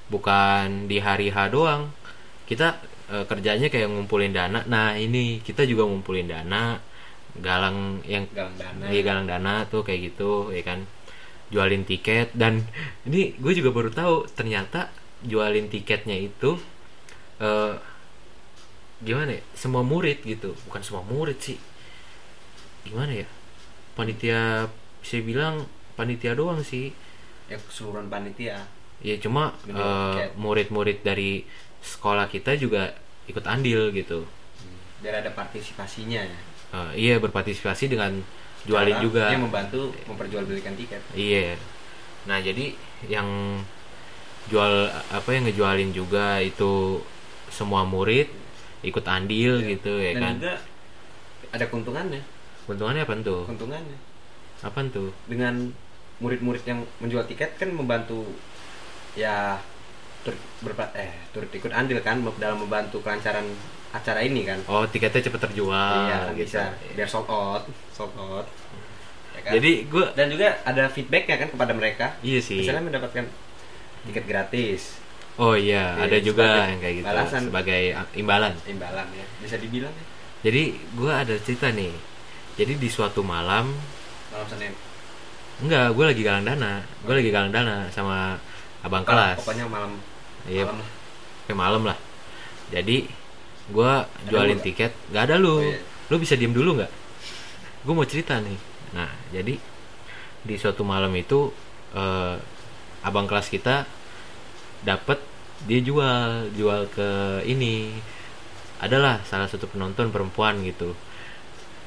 bukan 0.09 0.89
di 0.89 0.97
hari 0.99 1.29
H 1.29 1.37
doang. 1.53 1.93
Kita 2.49 2.81
eh, 3.13 3.25
kerjanya 3.29 3.67
kayak 3.69 3.89
ngumpulin 3.91 4.33
dana. 4.33 4.65
Nah 4.65 4.97
ini 4.97 5.41
kita 5.45 5.63
juga 5.69 5.85
ngumpulin 5.85 6.27
dana 6.29 6.81
galang 7.37 8.01
yang 8.09 8.25
Galang 8.33 8.57
dana. 8.57 8.85
Iya 8.89 9.01
galang 9.05 9.27
dana 9.29 9.53
tuh 9.69 9.81
kayak 9.85 10.13
gitu 10.15 10.49
ya 10.55 10.63
kan. 10.65 10.79
Jualin 11.53 11.83
tiket. 11.85 12.33
Dan 12.33 12.65
ini 13.05 13.33
gue 13.37 13.53
juga 13.57 13.69
baru 13.73 13.89
tahu 13.93 14.15
ternyata 14.33 14.89
jualin 15.21 15.67
tiketnya 15.69 16.17
itu 16.17 16.57
eh 17.39 17.75
gimana 18.99 19.31
ya 19.31 19.43
semua 19.55 19.79
murid 19.79 20.19
gitu 20.21 20.51
bukan 20.67 20.81
semua 20.83 21.03
murid 21.03 21.39
sih 21.39 21.55
gimana 22.83 23.15
ya 23.15 23.27
panitia 23.95 24.67
saya 24.99 25.21
bilang 25.23 25.63
panitia 25.95 26.35
doang 26.35 26.59
sih 26.61 26.91
Ya 27.49 27.57
keseluruhan 27.57 28.13
panitia. 28.13 28.61
ya 29.01 29.15
cuma 29.17 29.55
eh, 29.65 30.29
murid-murid 30.35 31.01
dari 31.01 31.47
sekolah 31.81 32.27
kita 32.27 32.53
juga 32.53 32.93
ikut 33.25 33.41
andil 33.41 33.89
gitu 33.89 34.27
Biar 34.99 35.23
ada 35.23 35.31
partisipasinya 35.31 36.19
ya. 36.19 36.39
Eh, 36.69 36.91
iya 37.07 37.15
berpartisipasi 37.17 37.87
dengan 37.87 38.19
jualin 38.67 38.93
Cara 38.93 39.01
juga 39.01 39.23
Yang 39.31 39.43
membantu 39.47 39.81
memperjualbelikan 40.05 40.75
tiket. 40.75 40.99
Iya. 41.15 41.55
Nah, 42.27 42.43
jadi 42.43 42.75
yang 43.07 43.25
jual 44.51 44.73
apa 44.91 45.29
yang 45.31 45.47
ngejualin 45.47 45.95
juga 45.95 46.43
itu 46.43 46.99
semua 47.49 47.83
murid 47.83 48.29
ikut 48.81 49.03
andil 49.03 49.59
gitu 49.61 49.91
ya 49.97 50.15
Dan 50.15 50.21
kan. 50.21 50.33
juga 50.37 50.53
ada 51.49 51.65
keuntungannya. 51.65 52.21
Keuntungannya 52.63 53.01
apa 53.03 53.13
tuh? 53.19 53.41
Keuntungannya 53.45 53.97
Apa 54.59 54.79
tuh? 54.87 55.09
dengan 55.25 55.71
murid-murid 56.19 56.63
yang 56.63 56.79
menjual 56.99 57.23
tiket 57.25 57.55
kan 57.55 57.71
membantu 57.71 58.27
ya 59.13 59.55
turut 60.19 60.35
berpa- 60.59 60.91
eh 60.93 61.15
turut 61.31 61.47
ikut 61.49 61.71
andil 61.71 61.99
kan 61.99 62.19
dalam 62.35 62.59
membantu 62.59 62.99
kelancaran 62.99 63.47
acara 63.89 64.19
ini 64.21 64.45
kan. 64.45 64.59
Oh, 64.67 64.85
tiketnya 64.85 65.25
cepet 65.25 65.41
terjual 65.41 66.05
iya 66.05 66.27
kan 66.27 66.35
gitu. 66.35 66.45
bisa 66.45 66.61
biar 66.93 67.07
sold 67.07 67.25
out, 67.25 67.63
sold 67.89 68.13
out. 68.13 68.45
Ya 69.33 69.39
kan? 69.41 69.51
Jadi 69.57 69.87
gua 69.87 70.11
dan 70.13 70.27
juga 70.27 70.59
ada 70.61 70.85
feedbacknya 70.87 71.35
kan 71.37 71.49
kepada 71.49 71.71
mereka. 71.73 72.05
iya 72.21 72.37
sih. 72.37 72.61
Misalnya 72.61 72.85
mendapatkan 72.85 73.25
tiket 74.05 74.25
gratis, 74.27 74.99
Oh 75.39 75.55
iya, 75.55 75.95
Iya, 75.95 76.03
ada 76.03 76.17
juga 76.19 76.43
sebagai 76.43 76.67
yang 76.67 76.79
kayak 76.83 76.95
gitu 76.99 77.07
balasan. 77.07 77.41
sebagai 77.47 77.81
imbalan. 78.13 78.53
imbalan 78.67 79.07
ya, 79.15 79.25
bisa 79.39 79.55
dibilang 79.55 79.93
ya. 79.95 80.05
Jadi 80.43 80.63
gua 80.93 81.23
ada 81.23 81.35
cerita 81.39 81.71
nih. 81.71 81.95
Jadi 82.59 82.73
di 82.75 82.89
suatu 82.91 83.23
malam 83.23 83.71
Malam 84.29 84.47
Senin. 84.51 84.73
enggak, 85.59 85.95
gue 85.95 86.05
lagi 86.05 86.21
galang 86.21 86.43
dana. 86.43 86.83
Gue 87.01 87.13
lagi 87.17 87.31
galang 87.31 87.49
dana 87.49 87.87
sama 87.89 88.35
abang 88.79 89.03
kelas. 89.03 89.39
Pokoknya 89.39 89.65
malam 89.65 89.95
Iya, 90.45 90.67
malam 90.67 90.83
sampai 91.49 91.65
malam 91.65 91.81
lah 91.81 91.97
jadi 92.69 93.09
gua 93.73 94.05
jualin 94.29 94.61
tiket 94.61 94.93
nggak 95.09 95.23
ada 95.25 95.35
lu 95.35 95.49
Oh, 95.49 95.65
iya. 95.65 95.81
lu 96.07 96.21
bisa 96.21 96.37
diem 96.37 96.53
dulu 96.53 96.77
nggak 96.77 96.91
gue 97.81 97.93
mau 97.97 98.05
cerita 98.05 98.37
nih 98.37 98.53
nah 98.93 99.09
jadi 99.33 99.57
di 100.39 100.55
suatu 100.61 100.85
malam 100.85 101.09
itu 101.17 101.49
eh, 101.91 102.37
abang 103.01 103.25
kelas 103.25 103.49
kita 103.49 103.89
dapat 104.83 105.19
dia 105.67 105.79
jual 105.83 106.51
jual 106.55 106.87
ke 106.91 107.41
ini. 107.47 107.91
Adalah 108.79 109.19
salah 109.27 109.51
satu 109.51 109.67
penonton 109.67 110.07
perempuan 110.11 110.63
gitu. 110.63 110.95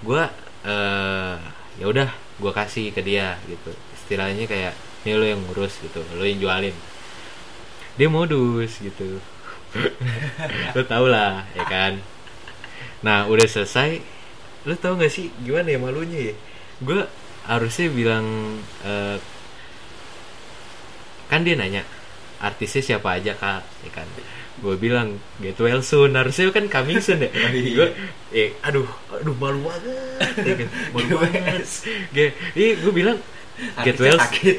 Gua 0.05 0.29
eh 0.63 1.37
ya 1.81 1.85
udah 1.89 2.13
gua 2.37 2.53
kasih 2.53 2.93
ke 2.93 3.01
dia 3.01 3.41
gitu. 3.49 3.73
Istilahnya 3.97 4.45
kayak 4.45 4.77
ini 5.05 5.13
lo 5.17 5.25
yang 5.25 5.41
ngurus 5.49 5.81
gitu. 5.81 6.05
Lo 6.17 6.25
yang 6.25 6.39
jualin. 6.41 6.77
Dia 7.97 8.09
modus 8.13 8.81
gitu. 8.81 9.21
Lo 10.77 10.83
tau 10.85 11.09
lah 11.09 11.49
ya 11.57 11.65
kan? 11.65 11.97
Nah 13.01 13.25
udah 13.29 13.49
selesai 13.49 14.01
lo 14.63 14.77
tau 14.79 14.95
gak 14.95 15.11
sih 15.11 15.33
gimana 15.43 15.73
ya 15.73 15.79
malunya 15.81 16.33
ya? 16.33 16.35
Gue 16.85 17.03
harusnya 17.49 17.89
bilang 17.91 18.27
eh, 18.85 19.17
kan 21.27 21.43
dia 21.43 21.57
nanya 21.57 21.83
artisnya 22.43 22.83
siapa 22.83 23.17
aja 23.17 23.33
kak? 23.39 23.63
Ya 23.87 23.91
kan? 23.95 24.09
Gue 24.59 24.75
bilang 24.77 25.17
get 25.39 25.57
well 25.63 25.81
soon. 25.81 26.19
Harusnya 26.19 26.51
kan 26.51 26.67
coming 26.67 26.99
soon 26.99 27.23
ya. 27.25 27.31
Iya. 27.55 27.71
gue 27.73 27.89
eh 28.35 28.49
aduh 28.67 28.89
aduh 29.15 29.35
malu 29.39 29.63
banget. 29.65 30.35
Ya 30.43 30.55
kan? 30.59 30.69
Malu 30.95 31.07
Get 31.07 31.23
banget. 31.23 31.65
Gue 32.11 32.69
gue 32.77 32.93
bilang 32.93 33.19
get 33.87 33.97
well 34.03 34.19
sakit. 34.19 34.59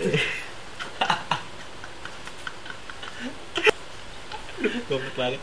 goblok 4.87 5.15
banget 5.17 5.41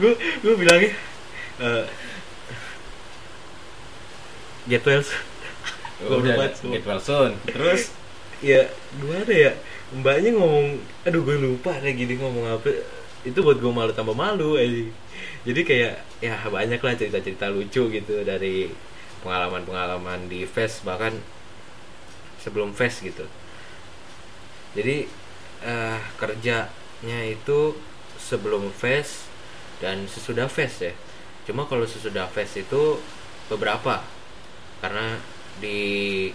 gue 0.00 0.12
gue 0.16 0.54
bilangnya 0.54 0.90
eh, 1.60 1.84
get 4.70 4.82
well 4.88 5.02
soon. 5.04 5.22
Oh, 6.02 6.18
Goblok 6.18 6.34
udah 6.34 6.72
get 6.74 6.84
well 6.88 6.98
soon. 6.98 7.32
Terus? 7.46 7.94
Ya 8.42 8.66
gimana 8.98 9.30
ya 9.30 9.52
mbaknya 9.94 10.34
ngomong 10.34 10.82
aduh 11.06 11.22
gue 11.22 11.36
lupa 11.38 11.78
kayak 11.78 11.96
gini 11.96 12.14
ngomong 12.18 12.58
apa. 12.60 12.70
Itu 13.24 13.40
buat 13.40 13.56
gue 13.56 13.72
malu 13.72 13.92
tambah 13.96 14.12
malu 14.12 14.60
aja 14.60 14.84
jadi 15.44 15.60
kayak 15.60 15.94
ya 16.24 16.34
banyak 16.48 16.80
lah 16.80 16.94
cerita-cerita 16.96 17.52
lucu 17.52 17.92
gitu 17.92 18.14
dari 18.24 18.72
pengalaman-pengalaman 19.20 20.28
di 20.28 20.48
fest 20.48 20.84
bahkan 20.88 21.12
sebelum 22.40 22.72
fest 22.72 23.04
gitu. 23.04 23.24
Jadi 24.72 25.04
eh, 25.64 26.00
kerjanya 26.16 27.20
itu 27.28 27.76
sebelum 28.16 28.72
fest 28.72 29.28
dan 29.84 30.08
sesudah 30.08 30.48
fest 30.48 30.80
ya. 30.80 30.92
Cuma 31.44 31.68
kalau 31.68 31.84
sesudah 31.84 32.24
fest 32.32 32.56
itu 32.56 33.00
beberapa. 33.52 34.00
Karena 34.80 35.20
di 35.60 36.28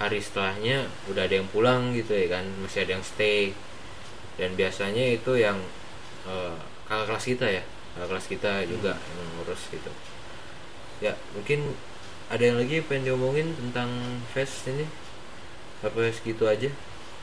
hari 0.00 0.18
setelahnya 0.24 0.88
udah 1.12 1.28
ada 1.28 1.34
yang 1.36 1.48
pulang 1.52 1.92
gitu 1.92 2.16
ya 2.16 2.40
kan 2.40 2.44
masih 2.64 2.88
ada 2.88 2.96
yang 2.96 3.04
stay. 3.04 3.52
Dan 4.40 4.56
biasanya 4.56 5.04
itu 5.12 5.36
yang 5.36 5.60
eh, 6.24 6.56
kakak 6.88 7.06
kelas 7.12 7.24
kita 7.28 7.46
ya 7.60 7.62
kakak 7.94 8.08
kelas 8.16 8.26
kita 8.32 8.52
juga 8.64 8.92
yang 8.96 9.28
ngurus 9.36 9.62
gitu. 9.68 9.92
Ya 11.04 11.12
mungkin 11.36 11.76
ada 12.32 12.40
yang 12.40 12.56
lagi 12.56 12.80
pengen 12.82 13.12
diomongin 13.12 13.52
tentang 13.52 13.90
fest 14.32 14.64
ini? 14.72 14.88
Apa 15.84 16.08
segitu 16.10 16.48
aja? 16.48 16.72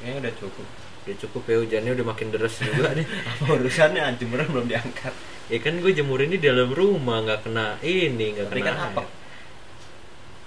Kayaknya 0.01 0.29
udah 0.29 0.33
cukup. 0.37 0.67
udah 1.07 1.17
cukup 1.23 1.43
ya 1.47 1.55
hujannya 1.63 1.91
udah 1.95 2.05
makin 2.11 2.27
deras 2.29 2.59
juga 2.61 2.93
nih. 2.97 3.07
Apa 3.07 3.57
urusannya? 3.57 4.19
Jemuran 4.19 4.47
belum 4.53 4.67
diangkat? 4.69 5.15
ya 5.47 5.59
kan 5.63 5.79
gue 5.79 5.91
jemur 5.95 6.19
ini 6.19 6.35
di 6.35 6.47
dalam 6.51 6.75
rumah 6.75 7.23
nggak 7.23 7.47
kena 7.47 7.79
ini 7.79 8.35
nggak 8.35 8.51
kena 8.51 8.67
kan 8.67 8.75
apa? 8.91 9.03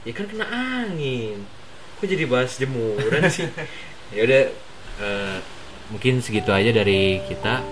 ya 0.05 0.13
kan 0.13 0.27
kena 0.29 0.47
angin 0.49 1.41
kok 2.01 2.09
jadi 2.09 2.25
bahas 2.25 2.57
jemuran 2.57 3.29
sih? 3.29 3.47
Ya 4.11 4.27
udah 4.27 4.43
eh, 4.99 5.39
mungkin 5.95 6.19
segitu 6.19 6.51
aja 6.51 6.75
dari 6.75 7.23
kita. 7.31 7.63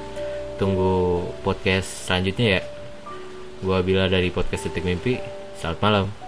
Tunggu 0.54 1.26
podcast 1.42 2.06
selanjutnya 2.06 2.46
ya. 2.58 2.62
Gua 3.58 3.82
bila 3.82 4.06
dari 4.06 4.30
podcast 4.30 4.70
detik 4.70 4.86
mimpi. 4.86 5.18
Selamat 5.58 5.82
malam 5.82 6.27